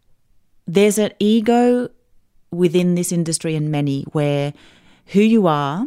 there's 0.67 0.99
an 0.99 1.13
ego 1.19 1.89
within 2.53 2.95
this 2.95 3.13
industry 3.13 3.55
and 3.57 3.71
many 3.71 4.03
where 4.13 4.53
who 5.07 5.21
you 5.21 5.47
are 5.47 5.87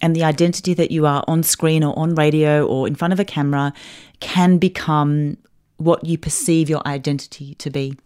and 0.00 0.16
the 0.16 0.24
identity 0.24 0.74
that 0.74 0.90
you 0.90 1.06
are 1.06 1.22
on 1.28 1.42
screen 1.42 1.84
or 1.84 1.96
on 1.98 2.14
radio 2.14 2.66
or 2.66 2.86
in 2.86 2.94
front 2.94 3.12
of 3.12 3.20
a 3.20 3.24
camera 3.24 3.72
can 4.20 4.58
become 4.58 5.36
what 5.76 6.04
you 6.04 6.18
perceive 6.18 6.68
your 6.68 6.86
identity 6.86 7.54
to 7.56 7.70
be. 7.70 7.96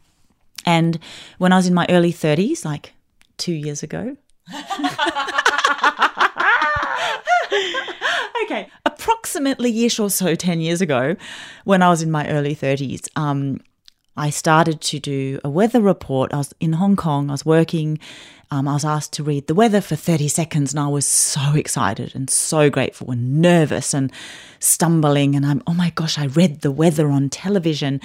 And 0.65 0.99
when 1.39 1.53
I 1.53 1.57
was 1.57 1.67
in 1.67 1.75
my 1.75 1.87
early 1.89 2.13
30s, 2.13 2.65
like 2.65 2.93
two 3.39 3.53
years 3.53 3.83
ago, 3.83 4.17
okay, 8.45 8.69
approximately 9.07 9.85
ish 9.85 10.01
or 10.01 10.11
so 10.11 10.35
10 10.35 10.61
years 10.61 10.81
ago, 10.81 11.15
when 11.65 11.81
I 11.81 11.89
was 11.89 12.03
in 12.03 12.11
my 12.11 12.29
early 12.29 12.57
30s, 12.57 13.09
um, 13.15 13.61
I 14.17 14.31
started 14.31 14.81
to 14.81 14.99
do 14.99 15.39
a 15.45 15.51
weather 15.51 15.81
report. 15.81 16.35
I 16.35 16.39
was 16.39 16.53
in 16.59 16.73
Hong 16.73 16.97
Kong, 16.97 17.31
I 17.31 17.35
was 17.35 17.47
working. 17.47 17.99
Um, 18.51 18.67
I 18.67 18.75
was 18.75 18.85
asked 18.85 19.13
to 19.15 19.23
read 19.23 19.47
the 19.47 19.55
weather 19.55 19.81
for 19.81 19.97
30 19.97 20.29
seconds, 20.29 20.73
and 20.73 20.81
I 20.81 20.89
was 20.89 21.07
so 21.07 21.53
excited 21.55 22.15
and 22.15 22.31
so 22.31 22.71
grateful 22.71 23.11
and 23.11 23.41
nervous 23.41 23.93
and 23.95 24.13
stumbling. 24.59 25.35
And 25.37 25.45
I'm, 25.45 25.63
oh 25.67 25.75
my 25.75 25.91
gosh, 25.91 26.19
I 26.19 26.27
read 26.27 26.63
the 26.63 26.71
weather 26.71 27.09
on 27.09 27.29
television. 27.29 28.01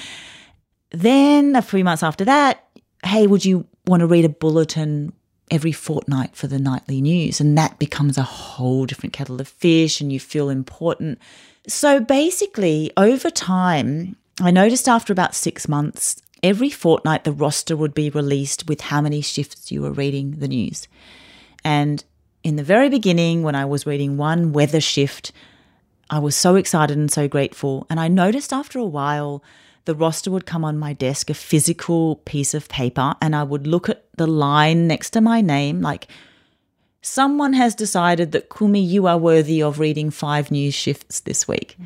Then, 0.92 1.56
a 1.56 1.62
few 1.62 1.84
months 1.84 2.04
after 2.04 2.26
that, 2.26 2.68
hey, 3.04 3.26
would 3.26 3.46
you 3.46 3.68
want 3.88 4.02
to 4.02 4.08
read 4.08 4.26
a 4.26 4.30
bulletin 4.30 5.14
every 5.52 5.72
fortnight 5.72 6.36
for 6.36 6.48
the 6.48 6.58
nightly 6.58 7.02
news? 7.02 7.40
And 7.40 7.58
that 7.58 7.78
becomes 7.78 8.18
a 8.18 8.24
whole 8.24 8.86
different 8.86 9.14
kettle 9.14 9.40
of 9.40 9.48
fish, 9.48 10.02
and 10.02 10.12
you 10.12 10.20
feel 10.20 10.50
important. 10.50 11.20
So 11.68 12.00
basically, 12.00 12.92
over 12.98 13.30
time, 13.30 14.16
I 14.40 14.50
noticed 14.50 14.88
after 14.88 15.14
about 15.14 15.36
six 15.36 15.68
months, 15.68 16.20
every 16.42 16.70
fortnight 16.70 17.24
the 17.24 17.32
roster 17.32 17.78
would 17.78 17.94
be 17.94 18.10
released 18.10 18.68
with 18.68 18.82
how 18.82 19.02
many 19.02 19.22
shifts 19.22 19.72
you 19.72 19.82
were 19.82 19.92
reading 19.92 20.40
the 20.40 20.48
news. 20.48 20.88
And 21.64 22.04
in 22.44 22.56
the 22.56 22.64
very 22.64 22.90
beginning, 22.90 23.44
when 23.44 23.54
I 23.54 23.66
was 23.66 23.86
reading 23.86 24.18
one 24.18 24.52
weather 24.52 24.82
shift, 24.82 25.32
I 26.10 26.18
was 26.18 26.36
so 26.36 26.56
excited 26.56 26.98
and 26.98 27.12
so 27.12 27.28
grateful. 27.28 27.86
And 27.90 28.00
I 28.00 28.08
noticed 28.08 28.52
after 28.52 28.80
a 28.80 28.86
while, 28.86 29.44
the 29.86 29.96
roster 29.96 30.32
would 30.32 30.46
come 30.46 30.64
on 30.64 30.78
my 30.78 30.94
desk, 30.94 31.30
a 31.30 31.34
physical 31.34 32.18
piece 32.18 32.54
of 32.54 32.70
paper, 32.70 33.16
and 33.22 33.36
I 33.36 33.44
would 33.44 33.68
look 33.68 33.90
at 33.90 34.06
the 34.18 34.28
line 34.28 34.88
next 34.88 35.12
to 35.12 35.22
my 35.22 35.42
name, 35.42 35.82
like, 35.82 36.08
someone 37.02 37.54
has 37.54 37.74
decided 37.74 38.32
that 38.32 38.50
Kumi, 38.50 38.82
you 38.82 39.08
are 39.08 39.18
worthy 39.18 39.62
of 39.62 39.80
reading 39.80 40.12
five 40.12 40.52
news 40.52 40.76
shifts 40.76 41.22
this 41.22 41.48
week, 41.48 41.78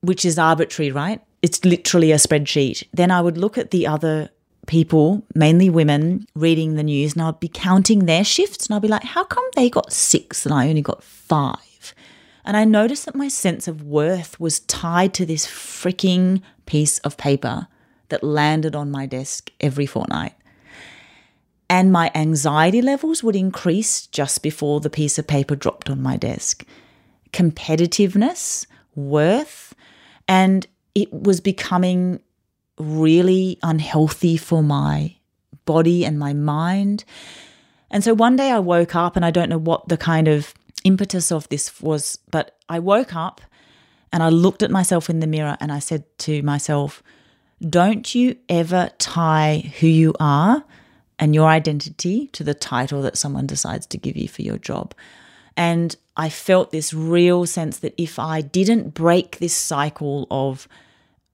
which 0.00 0.24
is 0.24 0.38
arbitrary, 0.38 0.90
right? 0.90 1.20
It's 1.42 1.64
literally 1.64 2.10
a 2.12 2.16
spreadsheet. 2.16 2.84
Then 2.92 3.10
I 3.10 3.20
would 3.20 3.36
look 3.36 3.58
at 3.58 3.70
the 3.70 3.86
other 3.86 4.30
people, 4.66 5.24
mainly 5.34 5.68
women, 5.68 6.26
reading 6.34 6.74
the 6.74 6.82
news, 6.82 7.12
and 7.12 7.22
I'd 7.22 7.40
be 7.40 7.48
counting 7.48 8.06
their 8.06 8.24
shifts, 8.24 8.66
and 8.66 8.74
I'd 8.74 8.82
be 8.82 8.88
like, 8.88 9.04
how 9.04 9.24
come 9.24 9.44
they 9.54 9.68
got 9.68 9.92
six 9.92 10.46
and 10.46 10.54
I 10.54 10.68
only 10.68 10.82
got 10.82 11.02
five? 11.02 11.58
And 12.48 12.56
I 12.56 12.64
noticed 12.64 13.04
that 13.04 13.14
my 13.14 13.28
sense 13.28 13.68
of 13.68 13.82
worth 13.82 14.40
was 14.40 14.60
tied 14.60 15.12
to 15.14 15.26
this 15.26 15.46
freaking 15.46 16.40
piece 16.64 16.98
of 17.00 17.18
paper 17.18 17.68
that 18.08 18.24
landed 18.24 18.74
on 18.74 18.90
my 18.90 19.04
desk 19.04 19.50
every 19.60 19.84
fortnight. 19.84 20.32
And 21.68 21.92
my 21.92 22.10
anxiety 22.14 22.80
levels 22.80 23.22
would 23.22 23.36
increase 23.36 24.06
just 24.06 24.42
before 24.42 24.80
the 24.80 24.88
piece 24.88 25.18
of 25.18 25.26
paper 25.26 25.54
dropped 25.56 25.90
on 25.90 26.00
my 26.00 26.16
desk. 26.16 26.64
Competitiveness, 27.34 28.64
worth, 28.94 29.74
and 30.26 30.66
it 30.94 31.12
was 31.12 31.42
becoming 31.42 32.22
really 32.78 33.58
unhealthy 33.62 34.38
for 34.38 34.62
my 34.62 35.14
body 35.66 36.02
and 36.02 36.18
my 36.18 36.32
mind. 36.32 37.04
And 37.90 38.02
so 38.02 38.14
one 38.14 38.36
day 38.36 38.50
I 38.50 38.58
woke 38.58 38.94
up 38.94 39.16
and 39.16 39.24
I 39.26 39.30
don't 39.30 39.50
know 39.50 39.58
what 39.58 39.88
the 39.88 39.98
kind 39.98 40.28
of 40.28 40.54
impetus 40.88 41.30
of 41.30 41.48
this 41.48 41.80
was, 41.80 42.18
but 42.30 42.56
I 42.68 42.78
woke 42.80 43.14
up 43.14 43.40
and 44.12 44.22
I 44.22 44.30
looked 44.30 44.62
at 44.62 44.70
myself 44.70 45.08
in 45.08 45.20
the 45.20 45.26
mirror 45.26 45.56
and 45.60 45.70
I 45.70 45.78
said 45.78 46.04
to 46.26 46.42
myself, 46.42 47.02
don't 47.60 48.14
you 48.14 48.36
ever 48.48 48.90
tie 48.98 49.72
who 49.78 49.86
you 49.86 50.14
are 50.18 50.64
and 51.18 51.34
your 51.34 51.48
identity 51.48 52.28
to 52.28 52.44
the 52.44 52.54
title 52.54 53.02
that 53.02 53.18
someone 53.18 53.46
decides 53.46 53.86
to 53.86 53.98
give 53.98 54.16
you 54.16 54.28
for 54.28 54.42
your 54.42 54.58
job. 54.58 54.94
And 55.56 55.96
I 56.16 56.28
felt 56.28 56.70
this 56.70 56.94
real 56.94 57.44
sense 57.46 57.78
that 57.78 57.94
if 57.98 58.18
I 58.18 58.40
didn't 58.40 58.94
break 58.94 59.38
this 59.38 59.54
cycle 59.54 60.26
of 60.30 60.68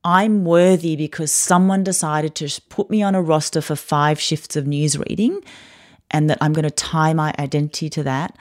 I'm 0.05 0.45
worthy 0.45 0.97
because 0.97 1.33
someone 1.33 1.83
decided 1.83 2.35
to 2.37 2.61
put 2.69 2.91
me 2.91 3.03
on 3.03 3.15
a 3.15 3.23
roster 3.23 3.63
for 3.63 3.77
five 3.77 4.21
shifts 4.21 4.55
of 4.57 4.67
news 4.67 4.99
reading 4.99 5.43
and 6.11 6.29
that 6.29 6.39
I'm 6.41 6.53
going 6.53 6.65
to 6.65 6.71
tie 6.71 7.15
my 7.15 7.35
identity 7.39 7.89
to 7.91 8.03
that, 8.03 8.37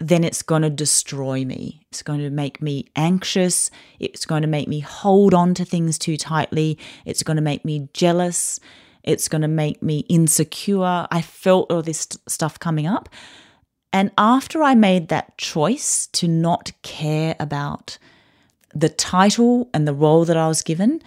then 0.00 0.24
it's 0.24 0.42
going 0.42 0.62
to 0.62 0.70
destroy 0.70 1.44
me. 1.44 1.80
It's 1.90 2.02
going 2.02 2.20
to 2.20 2.30
make 2.30 2.62
me 2.62 2.86
anxious. 2.94 3.70
It's 3.98 4.26
going 4.26 4.42
to 4.42 4.48
make 4.48 4.68
me 4.68 4.80
hold 4.80 5.34
on 5.34 5.54
to 5.54 5.64
things 5.64 5.98
too 5.98 6.16
tightly. 6.16 6.78
It's 7.04 7.22
going 7.22 7.36
to 7.36 7.42
make 7.42 7.64
me 7.64 7.88
jealous. 7.92 8.60
It's 9.02 9.28
going 9.28 9.42
to 9.42 9.48
make 9.48 9.82
me 9.82 10.00
insecure. 10.08 11.06
I 11.10 11.22
felt 11.22 11.72
all 11.72 11.82
this 11.82 12.00
st- 12.00 12.30
stuff 12.30 12.58
coming 12.58 12.86
up. 12.86 13.08
And 13.92 14.10
after 14.18 14.62
I 14.62 14.74
made 14.74 15.08
that 15.08 15.36
choice 15.38 16.06
to 16.08 16.28
not 16.28 16.72
care 16.82 17.34
about 17.40 17.98
the 18.74 18.90
title 18.90 19.70
and 19.72 19.88
the 19.88 19.94
role 19.94 20.24
that 20.26 20.36
I 20.36 20.46
was 20.46 20.62
given, 20.62 21.02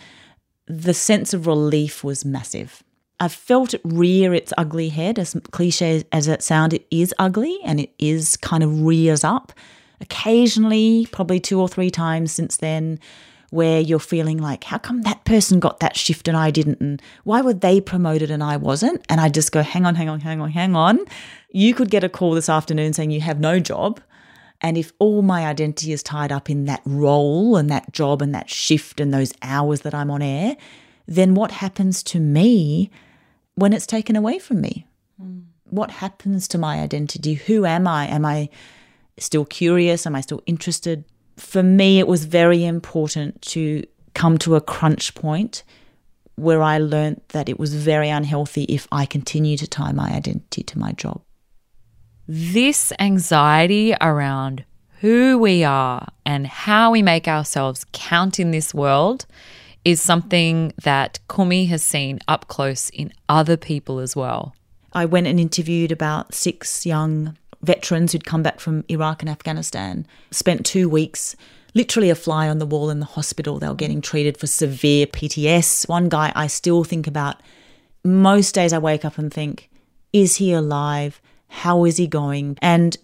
the 0.65 0.93
sense 0.93 1.33
of 1.33 1.47
relief 1.47 2.03
was 2.03 2.25
massive. 2.25 2.83
I 3.21 3.27
felt 3.27 3.75
it 3.75 3.81
rear 3.83 4.33
its 4.33 4.51
ugly 4.57 4.89
head, 4.89 5.19
as 5.19 5.37
cliche 5.51 6.03
as 6.11 6.27
it 6.27 6.41
sounds, 6.41 6.73
it 6.73 6.87
is 6.89 7.13
ugly 7.19 7.59
and 7.63 7.79
it 7.79 7.93
is 7.99 8.35
kind 8.35 8.63
of 8.63 8.81
rears 8.81 9.23
up. 9.23 9.53
Occasionally, 10.01 11.07
probably 11.11 11.39
two 11.39 11.61
or 11.61 11.69
three 11.69 11.91
times 11.91 12.31
since 12.31 12.57
then, 12.57 12.99
where 13.51 13.79
you're 13.79 13.99
feeling 13.99 14.39
like, 14.39 14.63
how 14.63 14.79
come 14.79 15.03
that 15.03 15.23
person 15.23 15.59
got 15.59 15.81
that 15.81 15.95
shift 15.95 16.27
and 16.27 16.35
I 16.35 16.49
didn't? 16.49 16.81
And 16.81 16.99
why 17.23 17.41
were 17.41 17.53
they 17.53 17.79
promoted 17.79 18.31
and 18.31 18.43
I 18.43 18.57
wasn't? 18.57 19.05
And 19.07 19.21
I 19.21 19.29
just 19.29 19.51
go, 19.51 19.61
hang 19.61 19.85
on, 19.85 19.93
hang 19.93 20.09
on, 20.09 20.21
hang 20.21 20.41
on, 20.41 20.49
hang 20.49 20.75
on. 20.75 21.05
You 21.51 21.75
could 21.75 21.91
get 21.91 22.03
a 22.03 22.09
call 22.09 22.33
this 22.33 22.49
afternoon 22.49 22.93
saying 22.93 23.11
you 23.11 23.21
have 23.21 23.39
no 23.39 23.59
job. 23.59 24.01
And 24.61 24.79
if 24.79 24.93
all 24.97 25.21
my 25.21 25.45
identity 25.45 25.91
is 25.91 26.01
tied 26.01 26.31
up 26.31 26.49
in 26.49 26.65
that 26.65 26.81
role 26.85 27.55
and 27.55 27.69
that 27.69 27.93
job 27.93 28.23
and 28.23 28.33
that 28.33 28.49
shift 28.49 28.99
and 28.99 29.13
those 29.13 29.31
hours 29.43 29.81
that 29.81 29.93
I'm 29.93 30.09
on 30.09 30.23
air, 30.23 30.57
then 31.05 31.35
what 31.35 31.51
happens 31.51 32.01
to 32.03 32.19
me 32.19 32.89
when 33.61 33.73
it's 33.73 33.85
taken 33.85 34.15
away 34.15 34.39
from 34.39 34.59
me? 34.59 34.87
Mm. 35.21 35.43
What 35.69 35.91
happens 35.91 36.47
to 36.47 36.57
my 36.57 36.79
identity? 36.79 37.35
Who 37.35 37.63
am 37.63 37.87
I? 37.87 38.07
Am 38.07 38.25
I 38.25 38.49
still 39.17 39.45
curious? 39.45 40.07
Am 40.07 40.15
I 40.15 40.21
still 40.21 40.41
interested? 40.47 41.05
For 41.37 41.61
me, 41.61 41.99
it 41.99 42.07
was 42.07 42.25
very 42.25 42.65
important 42.65 43.39
to 43.53 43.83
come 44.15 44.39
to 44.39 44.55
a 44.55 44.61
crunch 44.61 45.13
point 45.13 45.63
where 46.35 46.63
I 46.63 46.79
learned 46.79 47.21
that 47.29 47.49
it 47.49 47.59
was 47.59 47.75
very 47.75 48.09
unhealthy 48.09 48.63
if 48.63 48.87
I 48.91 49.05
continue 49.05 49.57
to 49.57 49.67
tie 49.67 49.91
my 49.91 50.09
identity 50.09 50.63
to 50.63 50.79
my 50.79 50.93
job. 50.93 51.21
This 52.27 52.91
anxiety 52.99 53.93
around 54.01 54.65
who 55.01 55.37
we 55.37 55.63
are 55.63 56.07
and 56.25 56.47
how 56.47 56.89
we 56.89 57.03
make 57.03 57.27
ourselves 57.27 57.85
count 57.91 58.39
in 58.39 58.49
this 58.49 58.73
world 58.73 59.27
is 59.83 60.01
something 60.01 60.73
that 60.83 61.19
Kumi 61.33 61.65
has 61.65 61.83
seen 61.83 62.19
up 62.27 62.47
close 62.47 62.89
in 62.89 63.13
other 63.27 63.57
people 63.57 63.99
as 63.99 64.15
well. 64.15 64.55
I 64.93 65.05
went 65.05 65.27
and 65.27 65.39
interviewed 65.39 65.91
about 65.91 66.33
six 66.33 66.85
young 66.85 67.37
veterans 67.61 68.11
who'd 68.11 68.25
come 68.25 68.43
back 68.43 68.59
from 68.59 68.83
Iraq 68.89 69.21
and 69.21 69.29
Afghanistan, 69.29 70.05
spent 70.31 70.65
two 70.65 70.89
weeks 70.89 71.35
literally 71.73 72.09
a 72.09 72.15
fly 72.15 72.49
on 72.49 72.57
the 72.57 72.65
wall 72.65 72.89
in 72.89 72.99
the 72.99 73.05
hospital. 73.05 73.59
They 73.59 73.67
were 73.67 73.75
getting 73.75 74.01
treated 74.01 74.37
for 74.37 74.47
severe 74.47 75.07
PTS. 75.07 75.87
One 75.87 76.09
guy 76.09 76.31
I 76.35 76.47
still 76.47 76.83
think 76.83 77.07
about 77.07 77.41
most 78.03 78.53
days 78.53 78.73
I 78.73 78.77
wake 78.77 79.05
up 79.05 79.17
and 79.17 79.33
think, 79.33 79.69
is 80.11 80.37
he 80.37 80.51
alive? 80.51 81.21
How 81.47 81.85
is 81.85 81.97
he 81.97 82.07
going? 82.07 82.57
And 82.61 82.97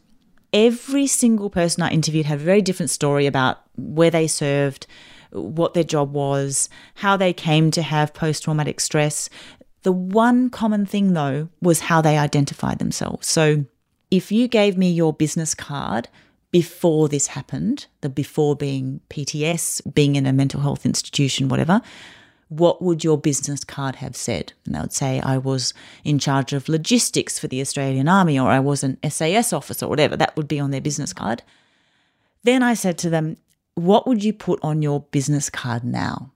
every 0.52 1.08
single 1.08 1.50
person 1.50 1.84
I 1.84 1.92
interviewed 1.92 2.26
had 2.26 2.40
a 2.40 2.44
very 2.44 2.62
different 2.62 2.90
story 2.90 3.26
about 3.26 3.60
where 3.78 4.12
they 4.12 4.28
served, 4.28 4.88
what 5.32 5.74
their 5.74 5.84
job 5.84 6.14
was, 6.14 6.70
how 6.96 7.18
they 7.18 7.34
came 7.34 7.72
to 7.72 7.82
have 7.82 8.14
post 8.14 8.44
traumatic 8.44 8.80
stress. 8.80 9.30
The 9.84 9.92
one 9.92 10.50
common 10.50 10.86
thing, 10.86 11.14
though, 11.14 11.50
was 11.62 11.82
how 11.82 12.02
they 12.02 12.18
identified 12.18 12.80
themselves. 12.80 13.28
So 13.28 13.66
if 14.12 14.32
you 14.32 14.48
gave 14.48 14.78
me 14.78 14.92
your 14.92 15.14
business 15.14 15.54
card 15.54 16.08
before 16.52 17.10
this 17.10 17.28
happened, 17.28 17.88
the 18.02 18.10
before 18.10 18.56
being 18.56 19.02
PTS, 19.10 19.94
being 19.94 20.16
in 20.16 20.26
a 20.26 20.34
mental 20.34 20.62
health 20.62 20.86
institution, 20.86 21.50
whatever, 21.50 21.82
what 22.50 22.82
would 22.82 23.04
your 23.04 23.18
business 23.18 23.64
card 23.64 23.98
have 23.98 24.16
said? 24.16 24.54
And 24.66 24.74
they 24.74 24.80
would 24.80 24.94
say, 24.94 25.20
I 25.20 25.38
was 25.38 25.74
in 26.06 26.18
charge 26.18 26.54
of 26.54 26.70
logistics 26.70 27.38
for 27.38 27.48
the 27.48 27.60
Australian 27.60 28.08
Army, 28.08 28.40
or 28.40 28.50
I 28.50 28.60
was 28.60 28.84
an 28.84 28.98
SAS 29.10 29.52
officer, 29.52 29.86
or 29.86 29.90
whatever. 29.90 30.16
That 30.16 30.36
would 30.38 30.48
be 30.48 30.60
on 30.60 30.72
their 30.72 30.82
business 30.82 31.12
card. 31.12 31.44
Then 32.44 32.64
I 32.64 32.74
said 32.74 32.98
to 33.00 33.10
them, 33.10 33.36
What 33.78 34.08
would 34.08 34.24
you 34.24 34.34
put 34.34 34.60
on 34.64 34.82
your 34.82 35.02
business 35.02 35.52
card 35.52 35.84
now? 35.84 36.32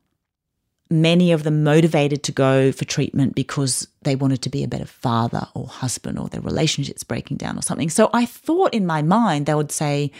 Many 0.91 1.31
of 1.31 1.41
them 1.41 1.63
motivated 1.63 2.21
to 2.25 2.31
go 2.31 2.71
for 2.71 2.85
treatment 2.85 3.33
because 3.33 3.87
they 4.03 4.15
wanted 4.15 4.43
to 4.43 4.49
be 4.49 4.63
a 4.63 4.67
better 4.67 4.85
father 4.85 5.47
or 5.55 5.65
husband, 5.65 6.19
or 6.19 6.29
their 6.29 6.41
relationship's 6.41 7.03
breaking 7.03 7.37
down, 7.37 7.57
or 7.57 7.63
something. 7.63 7.89
So 7.89 8.11
I 8.13 8.27
thought 8.27 8.75
in 8.75 8.85
my 8.85 9.01
mind, 9.01 9.47
they 9.47 9.55
would 9.55 9.71
say, 9.71 10.11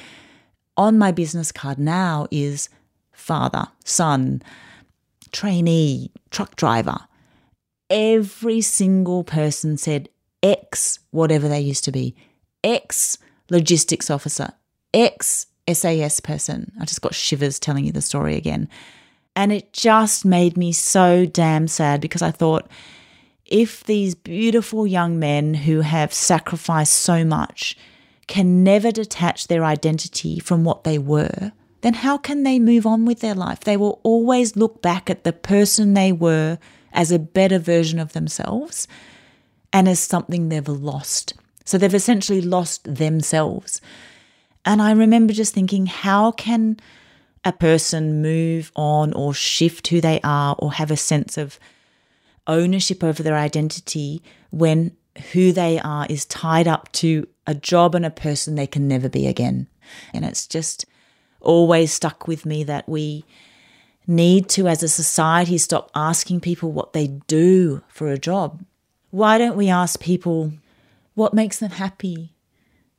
On 0.75 0.98
my 0.98 1.12
business 1.12 1.51
card 1.51 1.78
now 1.78 2.25
is 2.32 2.70
father, 3.12 3.68
son, 3.86 4.42
trainee, 5.32 6.10
truck 6.32 6.56
driver. 6.56 7.01
Every 7.92 8.62
single 8.62 9.24
person 9.24 9.78
said 9.78 10.10
X, 10.42 10.98
whatever 11.12 11.48
they 11.48 11.62
used 11.62 11.84
to 11.84 11.92
be, 11.92 12.16
X 12.63 13.20
logistics 13.51 14.10
officer, 14.10 14.54
X 14.92 15.46
SAS 15.72 16.20
person. 16.20 16.72
I 16.80 16.86
just 16.86 17.01
got 17.01 17.15
shivers 17.15 17.60
telling 17.60 17.86
you 17.86 17.91
the 17.91 18.01
story 18.01 18.36
again. 18.36 18.70
And 19.36 19.51
it 19.51 19.74
just 19.74 20.25
made 20.25 20.58
me 20.58 20.72
so 20.72 21.25
damn 21.25 21.68
sad 21.68 22.01
because 22.01 22.22
I 22.22 22.32
thought 22.32 22.70
if 23.46 23.84
these 23.84 24.15
beautiful 24.15 24.88
young 24.88 25.20
men 25.20 25.53
who 25.53 25.82
have 25.82 26.13
sacrificed 26.13 26.94
so 26.94 27.24
much 27.25 27.77
can 28.27 28.63
never 28.63 28.91
detach 28.91 29.48
their 29.48 29.65
identity 29.65 30.39
from 30.39 30.63
what 30.63 30.84
they 30.84 30.98
were, 30.98 31.51
then 31.82 31.96
how 31.96 32.18
can 32.18 32.44
they 32.44 32.59
move 32.59 32.85
on 32.85 33.05
with 33.05 33.20
their 33.20 33.35
life? 33.35 33.62
They 33.62 33.77
will 33.77 34.00
always 34.03 34.55
look 34.55 34.81
back 34.81 35.09
at 35.09 35.24
the 35.24 35.33
person 35.33 35.94
they 35.94 36.12
were 36.12 36.59
as 36.94 37.12
a 37.12 37.20
better 37.20 37.59
version 37.59 38.00
of 38.00 38.14
themselves 38.14 38.88
and 39.74 39.88
as 39.88 40.00
something 40.00 40.50
they've 40.50 40.68
lost. 40.68 41.33
So 41.66 41.77
they've 41.77 41.94
essentially 41.94 42.42
lost 42.42 42.96
themselves. 42.96 43.81
And 44.65 44.81
I 44.81 44.91
remember 44.91 45.33
just 45.33 45.53
thinking, 45.53 45.85
how 45.87 46.31
can 46.31 46.77
a 47.43 47.51
person 47.51 48.21
move 48.21 48.71
on 48.75 49.13
or 49.13 49.33
shift 49.33 49.87
who 49.87 50.01
they 50.01 50.19
are 50.24 50.55
or 50.59 50.74
have 50.74 50.91
a 50.91 50.97
sense 50.97 51.37
of 51.37 51.59
ownership 52.47 53.03
over 53.03 53.24
their 53.24 53.37
identity 53.37 54.21
when 54.51 54.95
who 55.33 55.51
they 55.51 55.79
are 55.79 56.05
is 56.09 56.25
tied 56.25 56.67
up 56.67 56.91
to 56.93 57.27
a 57.47 57.55
job 57.55 57.95
and 57.95 58.05
a 58.05 58.11
person 58.11 58.55
they 58.55 58.67
can 58.67 58.87
never 58.87 59.09
be 59.09 59.27
again? 59.27 59.67
And 60.13 60.24
it's 60.24 60.45
just 60.45 60.85
always 61.39 61.91
stuck 61.91 62.27
with 62.27 62.45
me 62.45 62.63
that 62.63 62.87
we 62.87 63.25
need 64.07 64.50
to, 64.50 64.67
as 64.67 64.83
a 64.83 64.87
society, 64.87 65.57
stop 65.57 65.89
asking 65.95 66.39
people 66.41 66.71
what 66.71 66.93
they 66.93 67.07
do 67.07 67.81
for 67.87 68.09
a 68.09 68.17
job. 68.17 68.63
Why 69.09 69.37
don't 69.37 69.57
we 69.57 69.69
ask 69.69 70.00
people 70.00 70.53
what 71.15 71.33
makes 71.33 71.59
them 71.59 71.71
happy? 71.71 72.33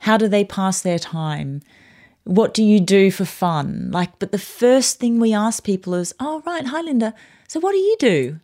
How 0.02 0.16
do 0.16 0.26
they 0.26 0.44
pass 0.44 0.82
their 0.82 0.98
time? 0.98 1.62
What 2.24 2.54
do 2.54 2.64
you 2.64 2.80
do 2.80 3.12
for 3.12 3.24
fun? 3.24 3.88
Like, 3.92 4.18
but 4.18 4.32
the 4.32 4.38
first 4.38 4.98
thing 4.98 5.20
we 5.20 5.32
ask 5.32 5.62
people 5.62 5.94
is, 5.94 6.12
oh, 6.18 6.42
right, 6.44 6.66
hi, 6.66 6.80
Linda. 6.80 7.14
So 7.46 7.60
what 7.60 7.70
do 7.70 7.78
you 7.78 7.96
do? 8.00 8.40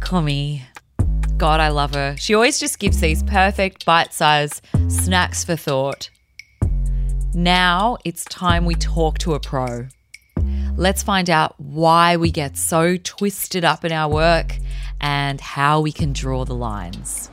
Kumi. 0.00 0.62
God, 1.36 1.58
I 1.58 1.70
love 1.70 1.92
her. 1.96 2.14
She 2.16 2.32
always 2.32 2.60
just 2.60 2.78
gives 2.78 3.00
these 3.00 3.24
perfect 3.24 3.84
bite 3.84 4.14
sized 4.14 4.64
snacks 4.86 5.42
for 5.42 5.56
thought. 5.56 6.10
Now 7.34 7.98
it's 8.04 8.24
time 8.26 8.66
we 8.66 8.76
talk 8.76 9.18
to 9.18 9.34
a 9.34 9.40
pro. 9.40 9.88
Let's 10.76 11.02
find 11.02 11.30
out 11.30 11.58
why 11.58 12.16
we 12.16 12.30
get 12.30 12.56
so 12.56 12.96
twisted 13.02 13.64
up 13.64 13.84
in 13.84 13.92
our 13.92 14.10
work 14.12 14.56
and 15.00 15.40
how 15.40 15.80
we 15.80 15.90
can 15.92 16.12
draw 16.12 16.44
the 16.44 16.54
lines. 16.54 17.30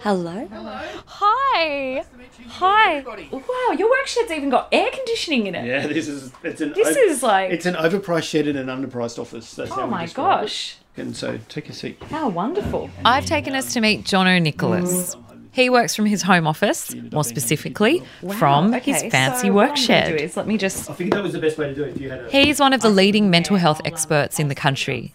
Hello. 0.00 0.46
Hello. 0.52 0.80
Hi. 1.06 2.04
Hi. 2.48 3.00
Wow, 3.00 3.76
your 3.78 3.88
work 3.88 4.06
shed's 4.06 4.30
even 4.30 4.50
got 4.50 4.68
air 4.70 4.90
conditioning 4.92 5.46
in 5.46 5.54
it. 5.54 5.64
Yeah, 5.66 5.86
this 5.86 6.08
is 6.08 6.30
it's 6.42 6.60
an 6.60 6.72
This 6.74 6.94
is 6.96 7.22
like- 7.22 7.50
it's 7.50 7.64
an 7.64 7.74
overpriced 7.74 8.24
shed 8.24 8.46
in 8.46 8.56
an 8.56 8.66
underpriced 8.66 9.18
office. 9.18 9.54
That's 9.54 9.70
Oh 9.72 9.84
we 9.86 9.90
my 9.90 10.04
describe 10.04 10.40
it. 10.40 10.42
gosh. 10.42 10.76
And 10.96 11.16
so 11.16 11.38
take 11.48 11.68
a 11.70 11.72
seat. 11.72 12.00
How 12.10 12.28
wonderful. 12.28 12.90
I've 13.04 13.24
taken 13.26 13.54
us 13.54 13.72
to 13.72 13.80
meet 13.80 14.04
Jono 14.04 14.40
Nicholas. 14.40 15.14
Mm. 15.16 15.23
He 15.54 15.70
works 15.70 15.94
from 15.94 16.06
his 16.06 16.22
home 16.22 16.48
office, 16.48 16.92
more 17.12 17.22
specifically, 17.22 18.02
from 18.38 18.72
his 18.72 19.04
fancy 19.04 19.50
work 19.50 19.76
shed. 19.76 20.34
let 20.34 20.48
me 20.48 20.58
just. 20.58 20.90
I 20.90 20.94
think 20.94 21.12
that 21.14 21.22
was 21.22 21.32
the 21.32 21.38
best 21.38 21.56
way 21.58 21.68
to 21.68 21.74
do 21.74 21.84
it. 21.84 21.90
If 21.90 22.00
you 22.00 22.10
had 22.10 22.24
a 22.24 22.28
He's 22.28 22.58
one 22.58 22.72
of 22.72 22.80
the 22.82 22.90
leading 22.90 23.30
mental 23.30 23.56
health 23.56 23.80
experts 23.84 24.40
in 24.40 24.48
the 24.48 24.56
country. 24.56 25.14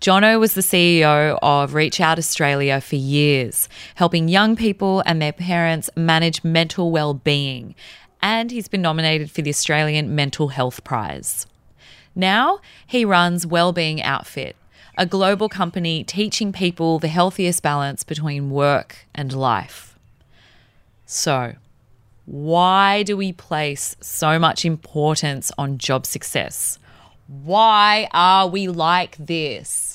Jono 0.00 0.38
was 0.38 0.54
the 0.54 0.60
CEO 0.60 1.40
of 1.42 1.74
Reach 1.74 2.00
Out 2.00 2.18
Australia 2.18 2.80
for 2.80 2.94
years, 2.94 3.68
helping 3.96 4.28
young 4.28 4.54
people 4.54 5.02
and 5.04 5.20
their 5.20 5.32
parents 5.32 5.90
manage 5.96 6.44
mental 6.44 6.92
well-being, 6.92 7.74
and 8.22 8.52
he's 8.52 8.68
been 8.68 8.82
nominated 8.82 9.28
for 9.32 9.42
the 9.42 9.50
Australian 9.50 10.14
Mental 10.14 10.48
Health 10.48 10.84
Prize. 10.84 11.48
Now, 12.14 12.60
he 12.86 13.04
runs 13.04 13.44
Wellbeing 13.44 14.00
Outfit, 14.02 14.54
a 15.00 15.06
global 15.06 15.48
company 15.48 16.04
teaching 16.04 16.52
people 16.52 17.00
the 17.00 17.08
healthiest 17.08 17.62
balance 17.62 18.04
between 18.04 18.50
work 18.50 19.06
and 19.12 19.32
life. 19.32 19.98
So, 21.06 21.54
why 22.26 23.02
do 23.02 23.16
we 23.16 23.32
place 23.32 23.96
so 24.00 24.38
much 24.38 24.64
importance 24.64 25.50
on 25.58 25.78
job 25.78 26.06
success? 26.06 26.78
Why 27.26 28.08
are 28.12 28.46
we 28.46 28.68
like 28.68 29.16
this? 29.16 29.90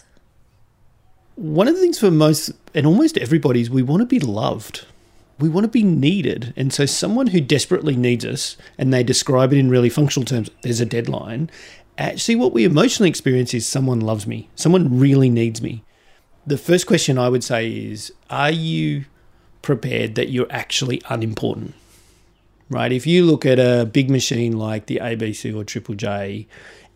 one 1.35 1.67
of 1.67 1.75
the 1.75 1.81
things 1.81 1.99
for 1.99 2.09
most 2.09 2.51
and 2.73 2.85
almost 2.85 3.17
everybody 3.17 3.61
is 3.61 3.69
we 3.69 3.83
want 3.83 4.01
to 4.01 4.05
be 4.05 4.19
loved. 4.19 4.85
We 5.37 5.49
want 5.49 5.65
to 5.65 5.69
be 5.69 5.83
needed. 5.83 6.53
And 6.55 6.71
so 6.71 6.85
someone 6.85 7.27
who 7.27 7.41
desperately 7.41 7.97
needs 7.97 8.23
us 8.23 8.55
and 8.77 8.93
they 8.93 9.03
describe 9.03 9.51
it 9.51 9.57
in 9.57 9.69
really 9.69 9.89
functional 9.89 10.25
terms, 10.25 10.49
there's 10.61 10.79
a 10.79 10.85
deadline. 10.85 11.49
Actually 11.97 12.35
what 12.35 12.53
we 12.53 12.65
emotionally 12.65 13.09
experience 13.09 13.53
is 13.53 13.65
someone 13.65 14.01
loves 14.01 14.27
me. 14.27 14.49
Someone 14.55 14.99
really 14.99 15.29
needs 15.29 15.61
me. 15.61 15.83
The 16.45 16.57
first 16.57 16.87
question 16.87 17.17
I 17.17 17.29
would 17.29 17.43
say 17.43 17.69
is 17.69 18.11
are 18.29 18.51
you 18.51 19.05
prepared 19.61 20.15
that 20.15 20.29
you're 20.29 20.51
actually 20.51 21.01
unimportant? 21.09 21.73
Right? 22.69 22.91
If 22.91 23.05
you 23.05 23.25
look 23.25 23.45
at 23.45 23.59
a 23.59 23.85
big 23.85 24.09
machine 24.09 24.57
like 24.57 24.87
the 24.87 24.97
ABC 24.97 25.55
or 25.55 25.63
Triple 25.63 25.95
J, 25.95 26.47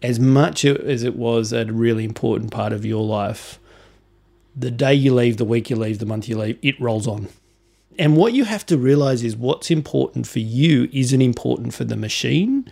as 0.01 0.19
much 0.19 0.65
as 0.65 1.03
it 1.03 1.15
was 1.15 1.53
a 1.53 1.65
really 1.65 2.05
important 2.05 2.51
part 2.51 2.73
of 2.73 2.85
your 2.85 3.03
life, 3.03 3.59
the 4.55 4.71
day 4.71 4.93
you 4.93 5.13
leave, 5.13 5.37
the 5.37 5.45
week 5.45 5.69
you 5.69 5.75
leave, 5.75 5.99
the 5.99 6.05
month 6.05 6.27
you 6.27 6.37
leave, 6.37 6.57
it 6.61 6.79
rolls 6.81 7.07
on. 7.07 7.29
And 7.97 8.15
what 8.15 8.33
you 8.33 8.45
have 8.45 8.65
to 8.67 8.77
realize 8.77 9.23
is 9.23 9.35
what's 9.35 9.69
important 9.69 10.25
for 10.25 10.39
you 10.39 10.89
isn't 10.93 11.21
important 11.21 11.73
for 11.73 11.83
the 11.83 11.97
machine. 11.97 12.69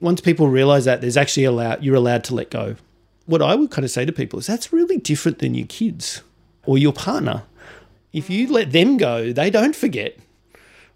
Once 0.00 0.20
people 0.20 0.48
realize 0.48 0.84
that, 0.84 1.00
there's 1.00 1.16
actually 1.16 1.44
allowed 1.44 1.82
you're 1.82 1.94
allowed 1.94 2.24
to 2.24 2.34
let 2.34 2.50
go. 2.50 2.76
What 3.26 3.42
I 3.42 3.54
would 3.54 3.70
kind 3.70 3.84
of 3.84 3.90
say 3.90 4.04
to 4.04 4.12
people 4.12 4.38
is 4.38 4.46
that's 4.46 4.72
really 4.72 4.98
different 4.98 5.38
than 5.38 5.54
your 5.54 5.66
kids 5.66 6.22
or 6.64 6.78
your 6.78 6.92
partner. 6.92 7.42
If 8.12 8.30
you 8.30 8.50
let 8.50 8.72
them 8.72 8.96
go, 8.96 9.32
they 9.32 9.50
don't 9.50 9.76
forget. 9.76 10.16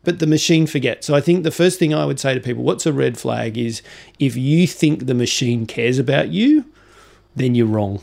But 0.03 0.19
the 0.19 0.27
machine 0.27 0.67
forgets. 0.67 1.07
So 1.07 1.15
I 1.15 1.21
think 1.21 1.43
the 1.43 1.51
first 1.51 1.79
thing 1.79 1.93
I 1.93 2.07
would 2.07 2.19
say 2.19 2.33
to 2.33 2.41
people, 2.41 2.63
what's 2.63 2.87
a 2.87 2.93
red 2.93 3.19
flag 3.19 3.59
is 3.59 3.83
if 4.19 4.37
you 4.37 4.67
think 4.67 5.07
the 5.07 5.15
machine 5.15 5.67
cares 5.67 5.99
about 5.99 6.29
you, 6.29 6.65
then 7.37 7.55
you're 7.55 7.67
wrong. 7.67 8.01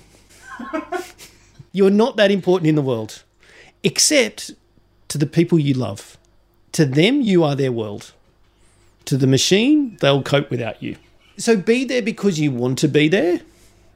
You're 1.71 1.91
not 1.91 2.15
that 2.17 2.31
important 2.31 2.67
in 2.67 2.73
the 2.73 2.81
world, 2.81 3.23
except 3.83 4.51
to 5.09 5.19
the 5.19 5.27
people 5.27 5.59
you 5.59 5.75
love. 5.75 6.17
To 6.71 6.85
them, 6.85 7.21
you 7.21 7.43
are 7.43 7.55
their 7.55 7.71
world. 7.71 8.13
To 9.07 9.15
the 9.15 9.25
machine, 9.25 9.97
they'll 10.01 10.21
cope 10.21 10.49
without 10.49 10.83
you. 10.83 10.97
So 11.37 11.55
be 11.55 11.85
there 11.85 12.01
because 12.01 12.41
you 12.41 12.51
want 12.51 12.77
to 12.79 12.89
be 12.89 13.07
there. 13.07 13.39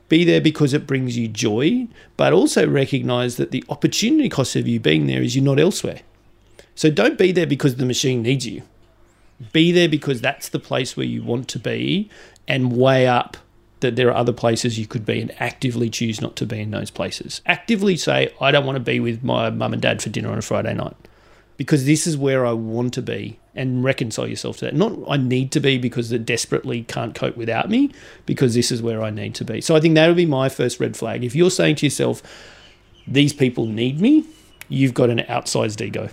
Be 0.07 0.23
there 0.23 0.39
because 0.39 0.73
it 0.73 0.87
brings 0.87 1.17
you 1.17 1.27
joy, 1.27 1.89
but 2.15 2.31
also 2.31 2.65
recognize 2.65 3.35
that 3.35 3.51
the 3.51 3.63
opportunity 3.67 4.29
cost 4.29 4.55
of 4.55 4.69
you 4.69 4.79
being 4.79 5.07
there 5.07 5.21
is 5.21 5.35
you're 5.35 5.43
not 5.43 5.59
elsewhere. 5.59 5.99
So 6.75 6.89
don't 6.89 7.17
be 7.17 7.33
there 7.33 7.45
because 7.45 7.75
the 7.75 7.85
machine 7.85 8.21
needs 8.21 8.47
you. 8.47 8.63
Be 9.51 9.73
there 9.73 9.89
because 9.89 10.21
that's 10.21 10.47
the 10.47 10.59
place 10.59 10.95
where 10.95 11.05
you 11.05 11.23
want 11.23 11.49
to 11.49 11.59
be 11.59 12.09
and 12.47 12.77
weigh 12.77 13.05
up 13.05 13.35
that 13.81 13.97
there 13.97 14.07
are 14.07 14.15
other 14.15 14.33
places 14.33 14.79
you 14.79 14.87
could 14.87 15.05
be 15.05 15.19
and 15.19 15.33
actively 15.41 15.89
choose 15.89 16.21
not 16.21 16.37
to 16.37 16.45
be 16.45 16.61
in 16.61 16.71
those 16.71 16.89
places. 16.89 17.41
Actively 17.45 17.97
say, 17.97 18.33
I 18.39 18.51
don't 18.51 18.65
want 18.65 18.77
to 18.77 18.83
be 18.83 19.01
with 19.01 19.23
my 19.23 19.49
mum 19.49 19.73
and 19.73 19.81
dad 19.81 20.01
for 20.01 20.09
dinner 20.09 20.31
on 20.31 20.37
a 20.37 20.41
Friday 20.41 20.73
night 20.73 20.95
because 21.57 21.85
this 21.85 22.07
is 22.07 22.15
where 22.15 22.45
I 22.45 22.53
want 22.53 22.93
to 22.93 23.01
be 23.01 23.39
and 23.55 23.83
reconcile 23.83 24.27
yourself 24.27 24.57
to 24.57 24.65
that. 24.65 24.75
Not 24.75 24.93
I 25.09 25.17
need 25.17 25.51
to 25.51 25.59
be 25.59 25.77
because 25.77 26.09
they 26.09 26.17
desperately 26.17 26.83
can't 26.83 27.13
cope 27.13 27.35
without 27.35 27.69
me, 27.69 27.91
because 28.25 28.53
this 28.53 28.71
is 28.71 28.81
where 28.81 29.03
I 29.03 29.09
need 29.09 29.35
to 29.35 29.45
be. 29.45 29.61
So 29.61 29.75
I 29.75 29.79
think 29.79 29.95
that 29.95 30.07
would 30.07 30.17
be 30.17 30.25
my 30.25 30.49
first 30.49 30.79
red 30.79 30.95
flag. 30.95 31.23
If 31.23 31.35
you're 31.35 31.51
saying 31.51 31.75
to 31.77 31.85
yourself, 31.85 32.21
these 33.07 33.33
people 33.33 33.65
need 33.65 33.99
me, 33.99 34.25
you've 34.69 34.93
got 34.93 35.09
an 35.09 35.19
outsized 35.19 35.81
ego. 35.81 36.09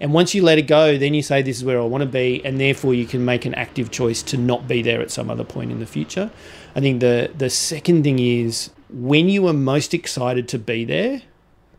And 0.00 0.12
once 0.12 0.34
you 0.34 0.42
let 0.42 0.58
it 0.58 0.66
go, 0.66 0.98
then 0.98 1.14
you 1.14 1.22
say, 1.22 1.42
This 1.42 1.58
is 1.58 1.64
where 1.64 1.80
I 1.80 1.84
want 1.84 2.02
to 2.02 2.08
be, 2.08 2.44
and 2.44 2.58
therefore 2.58 2.92
you 2.92 3.06
can 3.06 3.24
make 3.24 3.44
an 3.44 3.54
active 3.54 3.92
choice 3.92 4.20
to 4.24 4.36
not 4.36 4.66
be 4.66 4.82
there 4.82 5.00
at 5.00 5.12
some 5.12 5.30
other 5.30 5.44
point 5.44 5.70
in 5.70 5.78
the 5.78 5.86
future. 5.86 6.30
I 6.74 6.80
think 6.80 7.00
the, 7.00 7.30
the 7.38 7.50
second 7.50 8.02
thing 8.02 8.18
is 8.18 8.70
when 8.90 9.28
you 9.28 9.46
are 9.46 9.52
most 9.52 9.94
excited 9.94 10.48
to 10.48 10.58
be 10.58 10.84
there, 10.84 11.22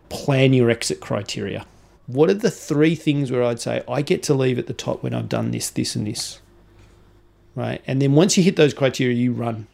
plan 0.08 0.54
your 0.54 0.70
exit 0.70 1.02
criteria 1.02 1.66
what 2.08 2.30
are 2.30 2.36
the 2.36 2.52
three 2.52 2.96
things 2.96 3.32
where 3.32 3.44
I'd 3.44 3.60
say 3.60 3.84
I 3.88 4.02
get 4.02 4.24
to 4.24 4.34
leave 4.34 4.60
at 4.60 4.68
the 4.68 4.74
top 4.74 5.04
when 5.04 5.14
I've 5.14 5.30
done 5.30 5.52
this, 5.52 5.70
this, 5.70 5.96
and 5.96 6.06
this? 6.08 6.40
Right. 7.56 7.82
And 7.88 8.02
then 8.02 8.14
once 8.14 8.36
you 8.36 8.44
hit 8.44 8.56
those 8.56 8.74
criteria, 8.74 9.16
you 9.16 9.32
run. 9.32 9.68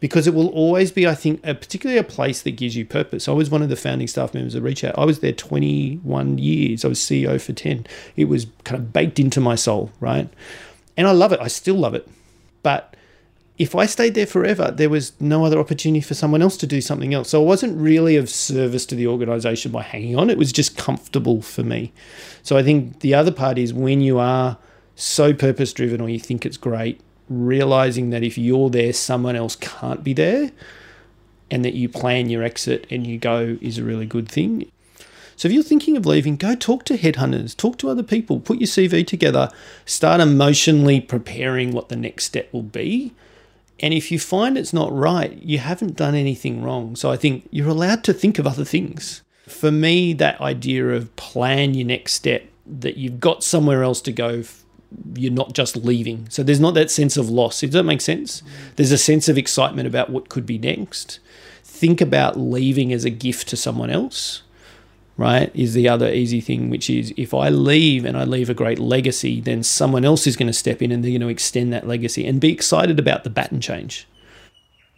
Because 0.00 0.26
it 0.26 0.34
will 0.34 0.48
always 0.48 0.90
be, 0.90 1.06
I 1.06 1.14
think, 1.14 1.40
a, 1.46 1.54
particularly 1.54 1.98
a 1.98 2.04
place 2.04 2.42
that 2.42 2.52
gives 2.52 2.74
you 2.74 2.84
purpose. 2.84 3.28
I 3.28 3.32
was 3.32 3.50
one 3.50 3.62
of 3.62 3.68
the 3.68 3.76
founding 3.76 4.08
staff 4.08 4.34
members 4.34 4.56
of 4.56 4.64
Reach 4.64 4.82
Out. 4.82 4.98
I 4.98 5.04
was 5.04 5.20
there 5.20 5.32
21 5.32 6.38
years. 6.38 6.84
I 6.84 6.88
was 6.88 6.98
CEO 6.98 7.40
for 7.40 7.52
10. 7.52 7.86
It 8.16 8.24
was 8.24 8.48
kind 8.64 8.80
of 8.80 8.92
baked 8.92 9.20
into 9.20 9.40
my 9.40 9.54
soul, 9.54 9.92
right? 10.00 10.28
And 10.96 11.06
I 11.06 11.12
love 11.12 11.32
it. 11.32 11.38
I 11.40 11.46
still 11.46 11.76
love 11.76 11.94
it. 11.94 12.08
But 12.64 12.96
if 13.58 13.74
I 13.74 13.86
stayed 13.86 14.14
there 14.14 14.26
forever, 14.26 14.72
there 14.74 14.88
was 14.88 15.12
no 15.20 15.44
other 15.44 15.58
opportunity 15.58 16.00
for 16.00 16.14
someone 16.14 16.40
else 16.40 16.56
to 16.58 16.66
do 16.66 16.80
something 16.80 17.12
else. 17.12 17.30
So 17.30 17.42
I 17.42 17.46
wasn't 17.46 17.78
really 17.78 18.16
of 18.16 18.30
service 18.30 18.86
to 18.86 18.94
the 18.94 19.06
organization 19.06 19.70
by 19.70 19.82
hanging 19.82 20.16
on. 20.16 20.30
It 20.30 20.38
was 20.38 20.52
just 20.52 20.76
comfortable 20.76 21.42
for 21.42 21.62
me. 21.62 21.92
So 22.42 22.56
I 22.56 22.62
think 22.62 23.00
the 23.00 23.14
other 23.14 23.30
part 23.30 23.58
is 23.58 23.74
when 23.74 24.00
you 24.00 24.18
are 24.18 24.56
so 24.94 25.34
purpose 25.34 25.72
driven 25.72 26.00
or 26.00 26.08
you 26.08 26.18
think 26.18 26.46
it's 26.46 26.56
great, 26.56 27.00
realizing 27.28 28.10
that 28.10 28.22
if 28.22 28.38
you're 28.38 28.70
there, 28.70 28.92
someone 28.92 29.36
else 29.36 29.56
can't 29.56 30.02
be 30.02 30.14
there 30.14 30.50
and 31.50 31.64
that 31.64 31.74
you 31.74 31.88
plan 31.88 32.30
your 32.30 32.42
exit 32.42 32.86
and 32.90 33.06
you 33.06 33.18
go 33.18 33.58
is 33.60 33.76
a 33.76 33.84
really 33.84 34.06
good 34.06 34.28
thing. 34.28 34.70
So 35.36 35.48
if 35.48 35.52
you're 35.52 35.62
thinking 35.62 35.96
of 35.98 36.06
leaving, 36.06 36.36
go 36.36 36.54
talk 36.54 36.84
to 36.84 36.96
headhunters, 36.96 37.54
talk 37.56 37.76
to 37.78 37.90
other 37.90 38.02
people, 38.02 38.40
put 38.40 38.60
your 38.60 38.66
CV 38.66 39.06
together, 39.06 39.50
start 39.84 40.20
emotionally 40.20 41.00
preparing 41.00 41.72
what 41.72 41.90
the 41.90 41.96
next 41.96 42.24
step 42.24 42.50
will 42.52 42.62
be 42.62 43.12
and 43.82 43.92
if 43.92 44.12
you 44.12 44.18
find 44.18 44.56
it's 44.56 44.72
not 44.72 44.96
right, 44.96 45.42
you 45.42 45.58
haven't 45.58 45.96
done 45.96 46.14
anything 46.14 46.62
wrong. 46.62 46.94
So 46.94 47.10
I 47.10 47.16
think 47.16 47.48
you're 47.50 47.68
allowed 47.68 48.04
to 48.04 48.12
think 48.12 48.38
of 48.38 48.46
other 48.46 48.64
things. 48.64 49.22
For 49.48 49.72
me, 49.72 50.12
that 50.14 50.40
idea 50.40 50.90
of 50.90 51.14
plan 51.16 51.74
your 51.74 51.86
next 51.86 52.12
step, 52.12 52.44
that 52.64 52.96
you've 52.96 53.18
got 53.18 53.42
somewhere 53.42 53.82
else 53.82 54.00
to 54.02 54.12
go, 54.12 54.44
you're 55.14 55.32
not 55.32 55.52
just 55.52 55.76
leaving. 55.76 56.28
So 56.30 56.44
there's 56.44 56.60
not 56.60 56.74
that 56.74 56.92
sense 56.92 57.16
of 57.16 57.28
loss. 57.28 57.60
Does 57.60 57.72
that 57.72 57.82
make 57.82 58.00
sense? 58.00 58.42
There's 58.76 58.92
a 58.92 58.98
sense 58.98 59.28
of 59.28 59.36
excitement 59.36 59.88
about 59.88 60.10
what 60.10 60.28
could 60.28 60.46
be 60.46 60.58
next. 60.58 61.18
Think 61.64 62.00
about 62.00 62.38
leaving 62.38 62.92
as 62.92 63.04
a 63.04 63.10
gift 63.10 63.48
to 63.48 63.56
someone 63.56 63.90
else 63.90 64.42
right, 65.22 65.50
is 65.54 65.72
the 65.72 65.88
other 65.88 66.12
easy 66.12 66.40
thing, 66.40 66.68
which 66.68 66.90
is 66.90 67.14
if 67.16 67.32
I 67.32 67.48
leave 67.48 68.04
and 68.04 68.16
I 68.16 68.24
leave 68.24 68.50
a 68.50 68.54
great 68.54 68.80
legacy, 68.80 69.40
then 69.40 69.62
someone 69.62 70.04
else 70.04 70.26
is 70.26 70.36
going 70.36 70.48
to 70.48 70.52
step 70.52 70.82
in 70.82 70.90
and 70.90 71.02
they're 71.02 71.12
going 71.12 71.20
to 71.20 71.28
extend 71.28 71.72
that 71.72 71.86
legacy 71.86 72.26
and 72.26 72.40
be 72.40 72.52
excited 72.52 72.98
about 72.98 73.22
the 73.22 73.30
baton 73.30 73.60
change. 73.60 74.08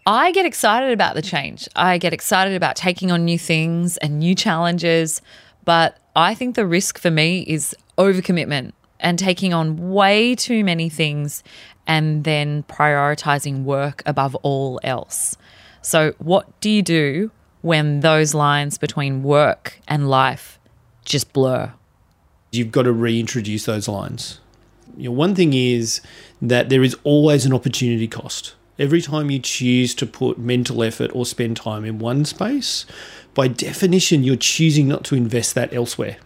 I 0.07 0.33
get 0.33 0.47
excited 0.47 0.93
about 0.93 1.15
the 1.15 1.23
change. 1.23 1.69
I 1.77 1.99
get 1.99 2.15
excited 2.15 2.55
about 2.55 2.75
taking 2.75 3.13
on 3.13 3.25
new 3.25 3.39
things 3.39 3.99
and 3.99 4.19
new 4.19 4.35
challenges. 4.35 5.21
But 5.65 5.99
I 6.17 6.35
think 6.35 6.57
the 6.57 6.67
risk 6.67 6.99
for 6.99 7.11
me 7.11 7.43
is 7.43 7.77
overcommitment 7.99 8.73
and 9.01 9.19
taking 9.19 9.53
on 9.53 9.93
way 9.93 10.35
too 10.35 10.65
many 10.65 10.89
things 10.89 11.43
and 11.87 12.25
then 12.25 12.63
prioritizing 12.65 13.65
work 13.65 14.03
above 14.07 14.35
all 14.37 14.81
else. 14.83 15.37
So, 15.83 16.15
what 16.19 16.61
do 16.61 16.71
you 16.71 16.83
do 16.83 17.31
when 17.65 18.01
those 18.01 18.35
lines 18.35 18.77
between 18.77 19.23
work 19.23 19.81
and 19.89 20.11
life 20.11 20.61
just 21.03 21.33
blur. 21.33 21.73
You've 22.53 22.71
got 22.71 22.83
to 22.83 22.93
reintroduce 22.93 23.65
those 23.65 23.89
lines. 23.89 24.39
You 24.99 25.05
know, 25.05 25.15
one 25.15 25.35
thing 25.35 25.55
is 25.55 26.03
that 26.43 26.69
there 26.69 26.83
is 26.83 26.95
always 27.05 27.47
an 27.47 27.55
opportunity 27.55 28.07
cost. 28.07 28.55
Every 28.79 29.01
time 29.01 29.31
you 29.31 29.39
choose 29.39 29.95
to 29.95 30.05
put 30.05 30.37
mental 30.37 30.83
effort 30.83 31.11
or 31.15 31.25
spend 31.25 31.57
time 31.57 31.87
in 31.87 31.99
one 31.99 32.27
space, 32.27 32.85
by 33.33 33.49
definition, 33.49 34.25
you're 34.25 34.37
choosing 34.37 34.87
not 34.87 35.03
to 35.05 35.15
invest 35.15 35.55
that 35.55 35.73
elsewhere. 35.73 36.19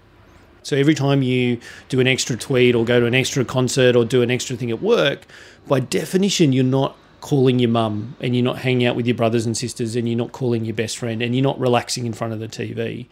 So 0.65 0.77
every 0.77 0.95
time 0.97 1.23
you 1.23 1.61
do 1.89 2.01
an 2.01 2.09
extra 2.09 2.37
tweet 2.37 2.75
or 2.75 2.85
go 2.85 2.99
to 2.99 3.07
an 3.07 3.15
extra 3.15 3.45
concert 3.45 3.95
or 3.95 4.05
do 4.05 4.23
an 4.23 4.31
extra 4.33 4.57
thing 4.57 4.73
at 4.73 4.83
work, 4.83 5.25
by 5.69 5.79
definition, 5.79 6.53
you're 6.53 6.65
not 6.65 6.97
calling 7.21 7.59
your 7.59 7.71
mum 7.71 8.17
and 8.21 8.35
you're 8.35 8.45
not 8.45 8.59
hanging 8.59 8.87
out 8.87 8.97
with 8.97 9.07
your 9.07 9.17
brothers 9.17 9.47
and 9.47 9.57
sisters 9.57 9.97
and 9.97 10.09
you're 10.09 10.19
not 10.19 10.33
calling 10.33 10.65
your 10.65 10.75
best 10.75 10.99
friend 10.99 11.23
and 11.23 11.35
you're 11.35 11.43
not 11.43 11.59
relaxing 11.59 12.07
in 12.07 12.13
front 12.13 12.33
of 12.33 12.41
the 12.41 12.49
TV. 12.49 13.07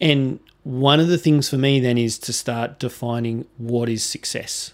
And 0.00 0.40
one 0.62 1.00
of 1.00 1.08
the 1.08 1.18
things 1.18 1.48
for 1.48 1.58
me 1.58 1.80
then 1.80 1.98
is 1.98 2.18
to 2.20 2.32
start 2.32 2.78
defining 2.78 3.46
what 3.58 3.88
is 3.88 4.04
success. 4.04 4.72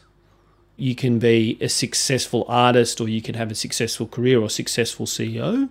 You 0.76 0.94
can 0.94 1.18
be 1.18 1.56
a 1.60 1.68
successful 1.68 2.44
artist 2.48 3.00
or 3.00 3.08
you 3.08 3.22
can 3.22 3.34
have 3.34 3.50
a 3.50 3.54
successful 3.54 4.06
career 4.06 4.40
or 4.40 4.50
successful 4.50 5.06
CEO 5.06 5.70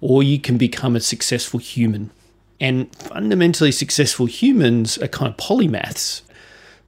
or 0.00 0.22
you 0.22 0.38
can 0.38 0.56
become 0.56 0.96
a 0.96 1.00
successful 1.00 1.60
human. 1.60 2.10
And 2.58 2.94
fundamentally 2.96 3.72
successful 3.72 4.26
humans 4.26 4.96
are 4.98 5.08
kind 5.08 5.30
of 5.30 5.36
polymaths 5.36 6.22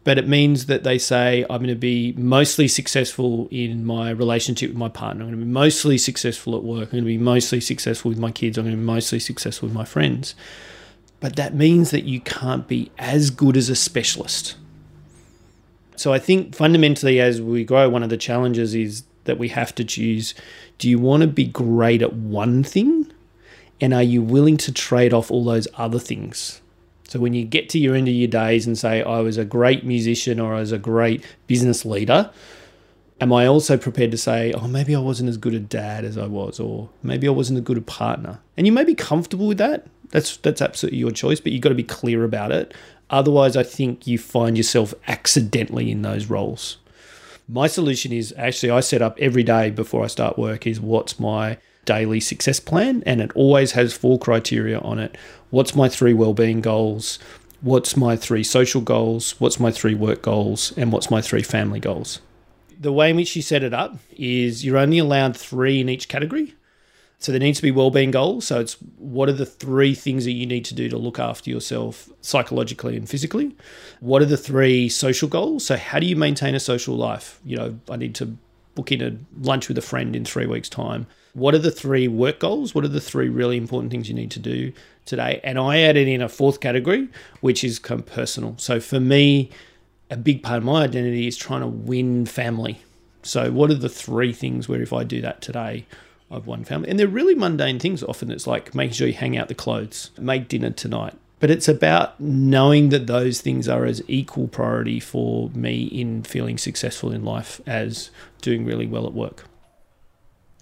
but 0.08 0.16
it 0.16 0.26
means 0.26 0.64
that 0.68 0.84
they 0.84 0.96
say, 0.96 1.44
I'm 1.50 1.58
going 1.58 1.68
to 1.68 1.74
be 1.74 2.14
mostly 2.16 2.66
successful 2.66 3.46
in 3.50 3.84
my 3.84 4.08
relationship 4.08 4.70
with 4.70 4.78
my 4.78 4.88
partner. 4.88 5.24
I'm 5.24 5.28
going 5.28 5.40
to 5.40 5.44
be 5.44 5.52
mostly 5.52 5.98
successful 5.98 6.56
at 6.56 6.64
work. 6.64 6.84
I'm 6.84 6.92
going 6.92 7.04
to 7.04 7.08
be 7.08 7.18
mostly 7.18 7.60
successful 7.60 8.08
with 8.08 8.16
my 8.16 8.30
kids. 8.30 8.56
I'm 8.56 8.64
going 8.64 8.74
to 8.74 8.80
be 8.80 8.86
mostly 8.86 9.18
successful 9.18 9.68
with 9.68 9.76
my 9.76 9.84
friends. 9.84 10.34
But 11.20 11.36
that 11.36 11.54
means 11.54 11.90
that 11.90 12.04
you 12.04 12.22
can't 12.22 12.66
be 12.66 12.90
as 12.98 13.28
good 13.28 13.54
as 13.54 13.68
a 13.68 13.76
specialist. 13.76 14.56
So 15.96 16.14
I 16.14 16.18
think 16.18 16.54
fundamentally, 16.54 17.20
as 17.20 17.42
we 17.42 17.62
grow, 17.62 17.90
one 17.90 18.02
of 18.02 18.08
the 18.08 18.16
challenges 18.16 18.74
is 18.74 19.04
that 19.24 19.36
we 19.36 19.48
have 19.48 19.74
to 19.74 19.84
choose 19.84 20.32
do 20.78 20.88
you 20.88 20.98
want 20.98 21.20
to 21.20 21.26
be 21.26 21.44
great 21.44 22.00
at 22.00 22.14
one 22.14 22.64
thing? 22.64 23.12
And 23.78 23.92
are 23.92 24.02
you 24.02 24.22
willing 24.22 24.56
to 24.56 24.72
trade 24.72 25.12
off 25.12 25.30
all 25.30 25.44
those 25.44 25.68
other 25.74 25.98
things? 25.98 26.62
So 27.08 27.18
when 27.18 27.32
you 27.32 27.44
get 27.44 27.70
to 27.70 27.78
your 27.78 27.96
end 27.96 28.06
of 28.06 28.14
your 28.14 28.28
days 28.28 28.66
and 28.66 28.78
say, 28.78 29.02
I 29.02 29.20
was 29.20 29.38
a 29.38 29.44
great 29.44 29.84
musician 29.84 30.38
or 30.38 30.54
I 30.54 30.60
was 30.60 30.72
a 30.72 30.78
great 30.78 31.24
business 31.46 31.86
leader, 31.86 32.30
am 33.18 33.32
I 33.32 33.46
also 33.46 33.78
prepared 33.78 34.10
to 34.10 34.18
say, 34.18 34.52
oh, 34.52 34.68
maybe 34.68 34.94
I 34.94 35.00
wasn't 35.00 35.30
as 35.30 35.38
good 35.38 35.54
a 35.54 35.58
dad 35.60 36.04
as 36.04 36.18
I 36.18 36.26
was, 36.26 36.60
or 36.60 36.90
maybe 37.02 37.26
I 37.26 37.30
wasn't 37.30 37.58
a 37.58 37.62
good 37.62 37.78
a 37.78 37.80
partner? 37.80 38.40
And 38.58 38.66
you 38.66 38.72
may 38.72 38.84
be 38.84 38.94
comfortable 38.94 39.48
with 39.48 39.58
that. 39.58 39.86
That's 40.10 40.36
that's 40.38 40.62
absolutely 40.62 40.98
your 40.98 41.10
choice, 41.10 41.40
but 41.40 41.52
you've 41.52 41.62
got 41.62 41.70
to 41.70 41.74
be 41.74 41.82
clear 41.82 42.24
about 42.24 42.52
it. 42.52 42.74
Otherwise, 43.10 43.56
I 43.56 43.62
think 43.62 44.06
you 44.06 44.18
find 44.18 44.56
yourself 44.56 44.92
accidentally 45.06 45.90
in 45.90 46.02
those 46.02 46.26
roles. 46.26 46.76
My 47.48 47.66
solution 47.66 48.12
is 48.12 48.34
actually 48.36 48.70
I 48.70 48.80
set 48.80 49.00
up 49.00 49.18
every 49.18 49.42
day 49.42 49.70
before 49.70 50.04
I 50.04 50.08
start 50.08 50.38
work 50.38 50.66
is 50.66 50.78
what's 50.78 51.18
my 51.18 51.56
daily 51.88 52.20
success 52.20 52.60
plan 52.60 53.02
and 53.06 53.22
it 53.22 53.32
always 53.34 53.72
has 53.72 53.94
four 53.94 54.18
criteria 54.18 54.78
on 54.80 54.98
it 54.98 55.16
what's 55.50 55.74
my 55.74 55.88
three 55.88 56.14
well-being 56.14 56.60
goals? 56.60 57.18
What's 57.60 57.96
my 57.96 58.16
three 58.16 58.44
social 58.44 58.80
goals? 58.80 59.38
What's 59.40 59.58
my 59.58 59.70
three 59.70 59.94
work 59.94 60.22
goals? 60.22 60.72
And 60.76 60.92
what's 60.92 61.10
my 61.10 61.20
three 61.20 61.42
family 61.42 61.80
goals? 61.80 62.20
The 62.80 62.92
way 62.92 63.10
in 63.10 63.16
which 63.16 63.34
you 63.34 63.42
set 63.42 63.64
it 63.64 63.74
up 63.74 63.96
is 64.12 64.64
you're 64.64 64.78
only 64.78 64.98
allowed 64.98 65.36
three 65.36 65.80
in 65.80 65.88
each 65.88 66.08
category. 66.08 66.54
So 67.20 67.32
there 67.32 67.40
needs 67.40 67.58
to 67.58 67.62
be 67.62 67.72
well-being 67.72 68.12
goals. 68.12 68.46
So 68.46 68.60
it's 68.60 68.74
what 68.96 69.28
are 69.28 69.32
the 69.32 69.46
three 69.46 69.94
things 69.94 70.24
that 70.24 70.32
you 70.32 70.46
need 70.46 70.64
to 70.66 70.74
do 70.74 70.88
to 70.88 70.96
look 70.96 71.18
after 71.18 71.50
yourself 71.50 72.08
psychologically 72.20 72.96
and 72.96 73.08
physically? 73.08 73.56
What 73.98 74.22
are 74.22 74.26
the 74.26 74.36
three 74.36 74.88
social 74.88 75.28
goals? 75.28 75.66
So 75.66 75.76
how 75.76 75.98
do 75.98 76.06
you 76.06 76.14
maintain 76.14 76.54
a 76.54 76.60
social 76.60 76.94
life? 76.94 77.40
You 77.44 77.56
know 77.56 77.80
i 77.90 77.96
need 77.96 78.14
to 78.16 78.36
book 78.76 78.92
in 78.92 79.02
a 79.02 79.44
lunch 79.44 79.66
with 79.66 79.76
a 79.76 79.82
friend 79.82 80.14
in 80.14 80.24
three 80.24 80.46
weeks 80.46 80.68
time 80.68 81.08
what 81.34 81.54
are 81.54 81.58
the 81.58 81.70
three 81.70 82.08
work 82.08 82.40
goals 82.40 82.74
what 82.74 82.84
are 82.84 82.88
the 82.88 83.00
three 83.00 83.28
really 83.28 83.56
important 83.56 83.90
things 83.90 84.08
you 84.08 84.14
need 84.14 84.30
to 84.30 84.38
do 84.38 84.72
today. 85.08 85.40
And 85.42 85.58
I 85.58 85.80
added 85.80 86.06
in 86.06 86.22
a 86.22 86.28
fourth 86.28 86.60
category, 86.60 87.08
which 87.40 87.64
is 87.64 87.78
personal. 87.78 88.54
So 88.58 88.78
for 88.78 89.00
me, 89.00 89.50
a 90.10 90.16
big 90.16 90.42
part 90.42 90.58
of 90.58 90.64
my 90.64 90.84
identity 90.84 91.26
is 91.26 91.36
trying 91.36 91.62
to 91.62 91.66
win 91.66 92.26
family. 92.26 92.82
So, 93.22 93.50
what 93.50 93.70
are 93.70 93.74
the 93.74 93.88
three 93.88 94.32
things 94.32 94.68
where 94.68 94.80
if 94.80 94.92
I 94.92 95.02
do 95.02 95.20
that 95.22 95.42
today, 95.42 95.86
I've 96.30 96.46
won 96.46 96.64
family? 96.64 96.88
And 96.88 96.98
they're 96.98 97.08
really 97.08 97.34
mundane 97.34 97.78
things. 97.78 98.02
Often 98.02 98.30
it's 98.30 98.46
like 98.46 98.74
making 98.74 98.94
sure 98.94 99.08
you 99.08 99.14
hang 99.14 99.36
out 99.36 99.48
the 99.48 99.54
clothes, 99.54 100.10
make 100.18 100.48
dinner 100.48 100.70
tonight. 100.70 101.14
But 101.40 101.50
it's 101.50 101.68
about 101.68 102.18
knowing 102.20 102.88
that 102.88 103.06
those 103.06 103.40
things 103.40 103.68
are 103.68 103.84
as 103.84 104.02
equal 104.08 104.48
priority 104.48 104.98
for 104.98 105.50
me 105.50 105.84
in 105.84 106.22
feeling 106.22 106.58
successful 106.58 107.12
in 107.12 107.24
life 107.24 107.60
as 107.66 108.10
doing 108.40 108.64
really 108.64 108.86
well 108.86 109.06
at 109.06 109.12
work. 109.12 109.44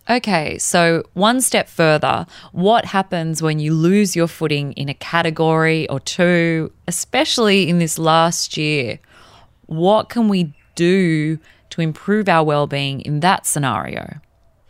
Okay, 0.09 0.57
so 0.59 1.03
one 1.15 1.41
step 1.41 1.69
further, 1.69 2.27
what 2.53 2.85
happens 2.85 3.43
when 3.43 3.59
you 3.59 3.75
lose 3.75 4.15
your 4.15 4.29
footing 4.29 4.73
in 4.75 4.89
a 4.89 4.95
category 4.95 5.89
or 5.89 5.99
two, 5.99 6.73
especially 6.87 7.69
in 7.69 7.81
this 7.81 7.99
last 7.99 8.57
year? 8.57 9.01
What 9.67 10.09
can 10.09 10.29
we 10.29 10.55
do 10.77 11.39
to 11.71 11.81
improve 11.81 12.29
our 12.29 12.45
well-being 12.45 13.01
in 13.01 13.19
that 13.21 13.47
scenario? 13.47 14.21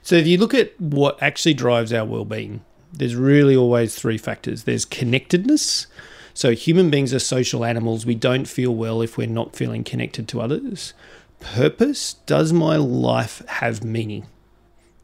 So 0.00 0.16
if 0.16 0.26
you 0.26 0.38
look 0.38 0.54
at 0.54 0.80
what 0.80 1.22
actually 1.22 1.54
drives 1.54 1.92
our 1.92 2.06
well-being, 2.06 2.64
there's 2.92 3.14
really 3.14 3.54
always 3.54 3.94
three 3.94 4.16
factors. 4.16 4.64
There's 4.64 4.86
connectedness. 4.86 5.86
So 6.32 6.52
human 6.52 6.88
beings 6.88 7.12
are 7.12 7.18
social 7.18 7.62
animals. 7.62 8.06
We 8.06 8.14
don't 8.14 8.46
feel 8.46 8.74
well 8.74 9.02
if 9.02 9.18
we're 9.18 9.26
not 9.26 9.54
feeling 9.54 9.84
connected 9.84 10.28
to 10.28 10.40
others. 10.40 10.94
Purpose, 11.40 12.14
does 12.24 12.54
my 12.54 12.76
life 12.76 13.42
have 13.48 13.84
meaning? 13.84 14.26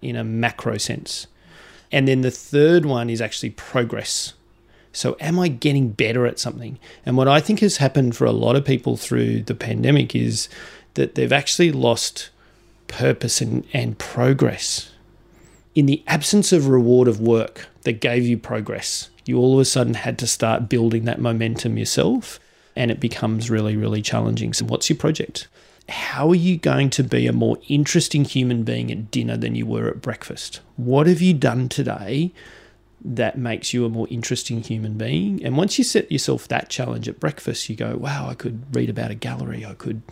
In 0.02 0.16
a 0.16 0.24
macro 0.24 0.76
sense. 0.76 1.26
And 1.90 2.08
then 2.08 2.22
the 2.22 2.30
third 2.30 2.84
one 2.84 3.08
is 3.08 3.20
actually 3.20 3.50
progress. 3.50 4.34
So, 4.92 5.16
am 5.20 5.38
I 5.38 5.48
getting 5.48 5.90
better 5.90 6.26
at 6.26 6.38
something? 6.38 6.78
And 7.06 7.16
what 7.16 7.28
I 7.28 7.40
think 7.40 7.60
has 7.60 7.78
happened 7.78 8.14
for 8.14 8.26
a 8.26 8.32
lot 8.32 8.56
of 8.56 8.64
people 8.64 8.96
through 8.96 9.42
the 9.42 9.54
pandemic 9.54 10.14
is 10.14 10.48
that 10.94 11.14
they've 11.14 11.32
actually 11.32 11.72
lost 11.72 12.30
purpose 12.88 13.40
and, 13.40 13.64
and 13.72 13.98
progress. 13.98 14.90
In 15.74 15.86
the 15.86 16.02
absence 16.06 16.52
of 16.52 16.68
reward 16.68 17.08
of 17.08 17.20
work 17.20 17.68
that 17.82 18.00
gave 18.00 18.26
you 18.26 18.36
progress, 18.36 19.08
you 19.24 19.38
all 19.38 19.54
of 19.54 19.60
a 19.60 19.64
sudden 19.64 19.94
had 19.94 20.18
to 20.18 20.26
start 20.26 20.68
building 20.68 21.04
that 21.06 21.20
momentum 21.20 21.78
yourself, 21.78 22.38
and 22.76 22.90
it 22.90 23.00
becomes 23.00 23.48
really, 23.48 23.76
really 23.76 24.02
challenging. 24.02 24.52
So, 24.52 24.66
what's 24.66 24.90
your 24.90 24.98
project? 24.98 25.48
How 25.88 26.28
are 26.28 26.34
you 26.34 26.56
going 26.56 26.90
to 26.90 27.02
be 27.02 27.26
a 27.26 27.32
more 27.32 27.58
interesting 27.68 28.24
human 28.24 28.62
being 28.62 28.90
at 28.90 29.10
dinner 29.10 29.36
than 29.36 29.54
you 29.54 29.66
were 29.66 29.88
at 29.88 30.00
breakfast? 30.00 30.60
What 30.76 31.06
have 31.06 31.20
you 31.20 31.34
done 31.34 31.68
today 31.68 32.32
that 33.04 33.36
makes 33.36 33.74
you 33.74 33.84
a 33.84 33.88
more 33.88 34.06
interesting 34.08 34.62
human 34.62 34.96
being? 34.96 35.44
And 35.44 35.56
once 35.56 35.78
you 35.78 35.84
set 35.84 36.10
yourself 36.10 36.46
that 36.48 36.68
challenge 36.68 37.08
at 37.08 37.18
breakfast, 37.18 37.68
you 37.68 37.76
go, 37.76 37.96
wow, 37.96 38.28
I 38.28 38.34
could 38.34 38.74
read 38.74 38.90
about 38.90 39.10
a 39.10 39.16
gallery. 39.16 39.66
I 39.66 39.74
could, 39.74 40.02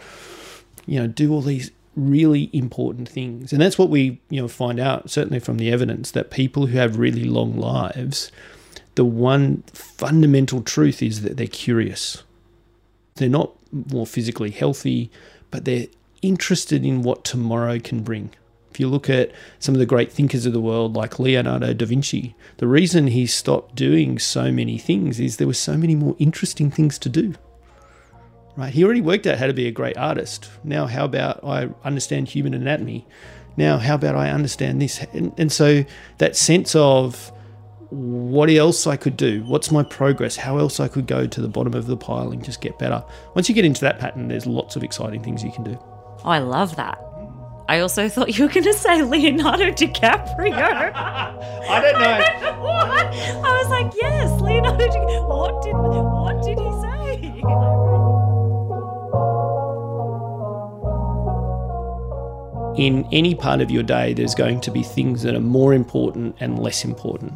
you 0.87 0.99
know, 0.99 1.07
do 1.07 1.33
all 1.33 1.43
these 1.43 1.71
really 1.95 2.51
important 2.53 3.09
things. 3.09 3.53
And 3.53 3.61
that's 3.61 3.79
what 3.79 3.91
we, 3.91 4.21
you 4.29 4.41
know, 4.41 4.49
find 4.49 4.81
out 4.81 5.11
certainly 5.11 5.41
from 5.41 5.59
the 5.59 5.71
evidence 5.71 6.11
that 6.13 6.31
people 6.31 6.67
who 6.67 6.79
have 6.79 6.99
really 6.99 7.25
long 7.25 7.57
lives, 7.57 8.33
the 8.95 9.05
one 9.05 9.63
fundamental 9.73 10.63
truth 10.63 11.03
is 11.03 11.23
that 11.23 11.37
they're 11.37 11.47
curious. 11.47 12.23
They're 13.17 13.29
not 13.29 13.53
more 13.73 14.07
physically 14.07 14.51
healthy, 14.51 15.11
but 15.51 15.65
they're 15.65 15.87
interested 16.23 16.85
in 16.85 17.03
what 17.03 17.25
tomorrow 17.25 17.79
can 17.79 18.03
bring. 18.03 18.31
If 18.71 18.79
you 18.79 18.89
look 18.89 19.11
at 19.11 19.33
some 19.59 19.75
of 19.75 19.79
the 19.81 19.87
great 19.87 20.13
thinkers 20.13 20.47
of 20.47 20.53
the 20.53 20.61
world, 20.61 20.95
like 20.95 21.19
Leonardo 21.19 21.75
da 21.75 21.87
Vinci, 21.87 22.37
the 22.59 22.69
reason 22.69 23.09
he 23.09 23.27
stopped 23.27 23.75
doing 23.75 24.19
so 24.19 24.53
many 24.53 24.79
things 24.79 25.19
is 25.19 25.37
there 25.37 25.47
were 25.47 25.55
so 25.55 25.77
many 25.77 25.97
more 25.97 26.15
interesting 26.19 26.71
things 26.71 26.99
to 27.01 27.09
do. 27.09 27.35
Right? 28.57 28.73
He 28.73 28.85
already 28.85 29.01
worked 29.01 29.27
out 29.27 29.39
how 29.39 29.47
to 29.47 29.53
be 29.53 29.67
a 29.67 29.73
great 29.73 29.97
artist. 29.97 30.51
Now, 30.63 30.87
how 30.87 31.05
about 31.05 31.43
I 31.43 31.71
understand 31.85 32.29
human 32.29 32.55
anatomy? 32.55 33.07
Now, 33.57 33.79
how 33.79 33.97
about 33.97 34.15
I 34.15 34.31
understand 34.31 34.81
this? 34.81 35.05
And, 35.13 35.33
and 35.37 35.51
so 35.51 35.85
that 36.19 36.37
sense 36.37 36.77
of 36.77 37.33
what 37.91 38.49
else 38.51 38.87
I 38.87 38.97
could 38.97 39.17
do, 39.17 39.43
what's 39.45 39.73
my 39.73 39.83
progress, 39.83 40.37
how 40.37 40.59
else 40.59 40.79
I 40.79 40.87
could 40.87 41.07
go 41.07 41.27
to 41.27 41.41
the 41.41 41.49
bottom 41.49 41.75
of 41.75 41.87
the 41.87 41.97
pile 41.97 42.31
and 42.31 42.43
just 42.43 42.61
get 42.61 42.79
better. 42.79 43.05
Once 43.35 43.49
you 43.49 43.55
get 43.55 43.65
into 43.65 43.81
that 43.81 43.99
pattern, 43.99 44.29
there's 44.29 44.47
lots 44.47 44.77
of 44.77 44.85
exciting 44.85 45.23
things 45.23 45.43
you 45.43 45.51
can 45.51 45.65
do. 45.65 45.77
Oh, 46.25 46.31
I 46.31 46.39
love 46.39 46.77
that. 46.77 47.01
I 47.69 47.81
also 47.81 48.09
thought 48.09 48.39
you 48.39 48.47
were 48.47 48.53
going 48.53 48.65
to 48.65 48.73
say 48.73 49.03
Leonardo 49.03 49.67
DiCaprio. 49.67 50.53
I 50.95 51.81
don't 51.83 52.01
know. 52.01 52.09
I, 52.09 52.41
don't 52.41 52.43
know 52.43 53.49
I 53.49 53.63
was 53.63 53.71
like, 53.71 53.93
yes, 54.01 54.41
Leonardo. 54.41 54.87
DiCaprio. 54.87 55.29
What 55.29 55.63
did 55.63 55.75
what 55.75 56.43
did 56.45 56.59
he 56.59 56.71
say? 56.81 57.41
In 62.77 63.07
any 63.13 63.35
part 63.35 63.61
of 63.61 63.71
your 63.71 63.83
day, 63.83 64.15
there's 64.15 64.35
going 64.35 64.61
to 64.63 64.71
be 64.71 64.83
things 64.83 65.21
that 65.23 65.35
are 65.35 65.41
more 65.41 65.75
important 65.75 66.37
and 66.41 66.59
less 66.59 66.83
important 66.85 67.35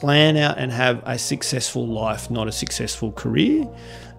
plan 0.00 0.36
out 0.36 0.58
and 0.58 0.72
have 0.72 1.02
a 1.04 1.18
successful 1.18 1.86
life, 1.86 2.30
not 2.30 2.48
a 2.48 2.52
successful 2.52 3.12
career. 3.12 3.68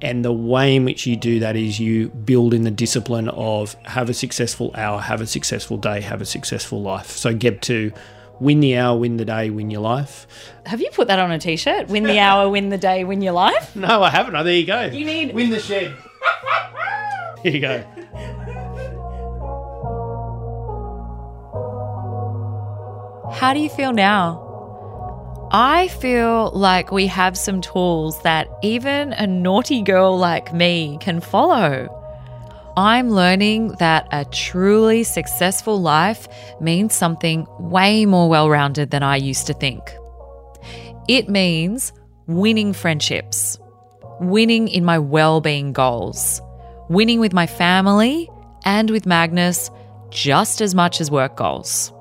And 0.02 0.24
the 0.24 0.32
way 0.32 0.76
in 0.76 0.86
which 0.86 1.06
you 1.06 1.16
do 1.16 1.40
that 1.40 1.56
is 1.56 1.80
you 1.80 2.10
build 2.10 2.54
in 2.54 2.64
the 2.64 2.72
discipline 2.72 3.30
of 3.30 3.74
have 3.84 4.10
a 4.10 4.14
successful 4.14 4.72
hour, 4.76 5.00
have 5.00 5.22
a 5.22 5.28
successful 5.28 5.78
day, 5.78 6.02
have 6.02 6.22
a 6.22 6.26
successful 6.26 6.82
life. 6.82 7.08
So 7.12 7.34
get 7.34 7.62
to 7.64 7.92
win 8.40 8.60
the 8.60 8.78
hour, 8.78 8.98
win 8.98 9.18
the 9.18 9.26
day, 9.26 9.50
win 9.50 9.70
your 9.72 9.82
life. 9.82 10.28
Have 10.66 10.82
you 10.82 10.90
put 10.92 11.08
that 11.08 11.20
on 11.20 11.32
a 11.32 11.40
t-shirt? 11.40 11.88
Win 11.88 12.04
the 12.04 12.20
hour, 12.20 12.50
win 12.50 12.70
the 12.70 12.78
day, 12.78 13.04
win 13.04 13.22
your 13.22 13.34
life? 13.34 13.76
No, 13.82 14.04
I 14.04 14.10
haven't. 14.10 14.36
Oh, 14.36 14.44
there 14.44 14.54
you 14.54 14.66
go. 14.66 14.86
You 14.86 15.06
need 15.06 15.34
win 15.34 15.50
the 15.50 15.60
shed. 15.60 15.96
Here 17.44 17.52
you 17.54 17.60
go. 17.60 17.84
How 23.34 23.54
do 23.54 23.60
you 23.60 23.70
feel 23.70 23.94
now? 23.94 24.51
I 25.54 25.90
feel 25.90 26.50
like 26.52 26.94
we 26.94 27.08
have 27.08 27.38
some 27.38 27.60
tools 27.60 28.22
that 28.22 28.48
even 28.64 29.12
a 29.12 29.28
naughty 29.28 29.82
girl 29.82 30.18
like 30.18 30.54
me 30.54 30.98
can 31.02 31.20
follow. 31.20 31.90
I'm 32.78 33.10
learning 33.10 33.74
that 33.80 34.08
a 34.14 34.24
truly 34.24 35.04
successful 35.04 35.82
life 35.82 36.26
means 36.62 36.96
something 36.96 37.46
way 37.60 38.06
more 38.06 38.30
well 38.30 38.50
rounded 38.50 38.92
than 38.92 39.04
I 39.04 39.18
used 39.18 39.46
to 39.48 39.54
think. 39.54 39.82
It 41.10 41.28
means 41.28 41.92
winning 42.28 42.72
friendships, 42.72 43.60
winning 44.22 44.70
in 44.70 44.86
my 44.86 45.00
well 45.00 45.42
being 45.42 45.74
goals, 45.74 46.40
winning 46.88 47.20
with 47.20 47.34
my 47.34 47.46
family 47.46 48.30
and 48.64 48.90
with 48.90 49.06
Magnus 49.06 49.70
just 50.12 50.62
as 50.62 50.74
much 50.74 51.02
as 51.02 51.12
work 51.12 51.36
goals. 51.36 51.92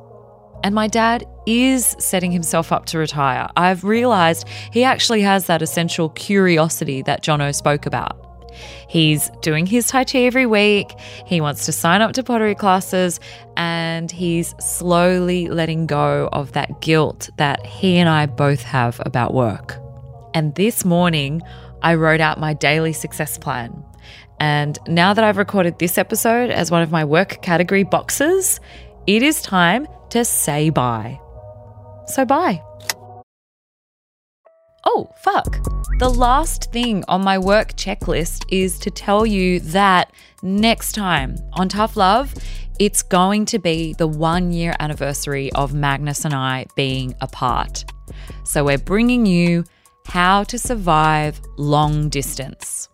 And 0.63 0.75
my 0.75 0.89
dad 0.89 1.25
is 1.47 1.97
setting 1.99 2.33
himself 2.33 2.73
up 2.73 2.87
to 2.87 2.99
retire. 2.99 3.49
I've 3.57 3.85
realized 3.85 4.47
he 4.73 4.85
actually 4.85 5.23
has 5.23 5.47
that 5.47 5.63
essential 5.63 6.11
curiosity 6.11 7.03
that 7.03 7.23
Jono 7.23 7.55
spoke 7.55 7.87
about. 7.87 8.27
He's 8.89 9.31
doing 9.43 9.67
his 9.67 9.87
Tai 9.87 10.05
Chi 10.05 10.19
every 10.21 10.47
week. 10.47 10.93
He 11.25 11.41
wants 11.41 11.67
to 11.67 11.73
sign 11.73 12.03
up 12.03 12.13
to 12.13 12.23
pottery 12.23 12.55
classes 12.55 13.21
and 13.57 14.11
he's 14.11 14.55
slowly 14.59 15.49
letting 15.49 15.87
go 15.87 16.29
of 16.33 16.53
that 16.53 16.81
guilt 16.81 17.31
that 17.37 17.65
he 17.65 17.97
and 17.99 18.09
I 18.09 18.27
both 18.27 18.63
have 18.63 19.01
about 19.07 19.33
work. 19.33 19.77
And 20.35 20.55
this 20.55 20.85
morning, 20.85 21.43
I 21.83 21.95
wrote 21.95 22.21
out 22.21 22.39
my 22.39 22.53
daily 22.55 22.93
success 22.93 23.39
plan. 23.39 23.85
And 24.39 24.79
now 24.87 25.15
that 25.15 25.25
I've 25.25 25.37
recorded 25.37 25.79
this 25.79 25.99
episode 25.99 26.51
as 26.51 26.71
one 26.71 26.83
of 26.83 26.91
my 26.91 27.05
work 27.05 27.43
category 27.43 27.85
boxes, 27.85 28.61
it 29.07 29.23
is 29.23 29.43
time 29.43 29.87
to 30.11 30.25
say 30.25 30.71
bye. 30.71 31.21
So 32.07 32.25
bye. 32.25 32.63
Oh, 34.85 35.11
fuck. 35.23 35.59
The 35.99 36.09
last 36.09 36.73
thing 36.73 37.05
on 37.07 37.23
my 37.23 37.39
work 37.39 37.75
checklist 37.75 38.45
is 38.51 38.79
to 38.79 38.91
tell 38.91 39.27
you 39.27 39.61
that 39.61 40.13
next 40.43 40.93
time 40.93 41.37
on 41.53 41.69
Tough 41.69 41.97
Love, 41.97 42.35
it's 42.79 43.03
going 43.03 43.45
to 43.45 43.59
be 43.59 43.93
the 43.93 44.07
one 44.09 44.53
year 44.53 44.75
anniversary 44.81 45.53
of 45.53 45.75
Magnus 45.75 46.25
and 46.25 46.33
I 46.33 46.67
being 46.77 47.15
apart. 47.21 47.85
So 48.45 48.65
we're 48.65 48.79
bringing 48.79 49.27
you 49.27 49.65
how 50.07 50.45
to 50.45 50.59
survive 50.59 51.41
long 51.59 52.09
distance. 52.09 52.89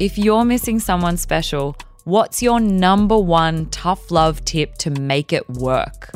If 0.00 0.18
you're 0.18 0.44
missing 0.44 0.80
someone 0.80 1.16
special, 1.16 1.76
what's 2.04 2.42
your 2.42 2.60
number 2.60 3.18
one 3.18 3.66
tough 3.66 4.10
love 4.10 4.44
tip 4.44 4.74
to 4.78 4.90
make 4.90 5.32
it 5.32 5.48
work? 5.50 6.10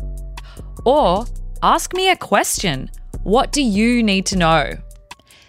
Or 0.84 1.26
ask 1.62 1.94
me 1.94 2.10
a 2.10 2.16
question. 2.16 2.90
What 3.22 3.52
do 3.52 3.62
you 3.62 4.02
need 4.02 4.26
to 4.26 4.36
know? 4.36 4.72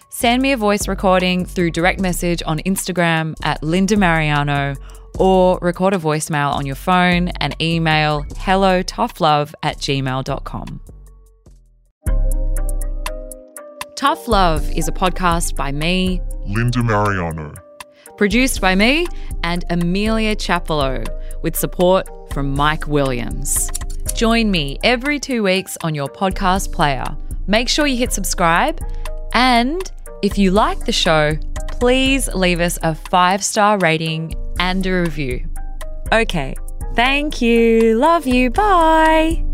Send 0.10 0.42
me 0.42 0.52
a 0.52 0.58
voice 0.58 0.88
recording 0.88 1.46
through 1.46 1.72
direct 1.72 2.00
message 2.00 2.42
on 2.46 2.60
Instagram 2.60 3.36
at 3.44 3.62
Linda 3.62 3.96
Marigliano 3.96 4.76
or 5.20 5.60
record 5.62 5.94
a 5.94 5.98
voicemail 5.98 6.52
on 6.54 6.66
your 6.66 6.76
phone 6.76 7.30
and 7.40 7.56
email 7.62 8.26
hello 8.38 8.82
toughlove 8.84 9.54
at 9.64 9.78
gmail.com. 9.78 10.82
Tough 13.96 14.28
Love 14.28 14.72
is 14.78 14.88
a 14.88 14.92
podcast 14.92 15.56
by 15.56 15.72
me, 15.72 16.22
Linda 16.46 16.80
Marigliano. 16.80 17.67
Produced 18.18 18.62
by 18.62 18.74
me 18.74 19.06
and 19.44 19.64
Amelia 19.70 20.36
Chappelow, 20.36 21.04
with 21.44 21.56
support 21.56 22.10
from 22.34 22.54
Mike 22.54 22.88
Williams. 22.88 23.70
Join 24.16 24.50
me 24.50 24.80
every 24.84 25.20
two 25.20 25.44
weeks 25.44 25.78
on 25.82 25.94
your 25.94 26.08
podcast 26.08 26.72
player. 26.72 27.06
Make 27.46 27.70
sure 27.70 27.86
you 27.86 27.96
hit 27.96 28.12
subscribe. 28.12 28.82
And 29.34 29.92
if 30.24 30.38
you 30.38 30.50
like 30.50 30.86
the 30.86 30.92
show, 30.92 31.38
please 31.70 32.28
leave 32.34 32.60
us 32.60 32.80
a 32.82 32.96
five 32.96 33.44
star 33.44 33.78
rating 33.78 34.34
and 34.60 34.86
a 34.88 35.02
review. 35.02 35.48
Okay, 36.12 36.56
thank 36.96 37.42
you. 37.42 38.00
Love 38.00 38.26
you. 38.26 38.50
Bye. 38.50 39.46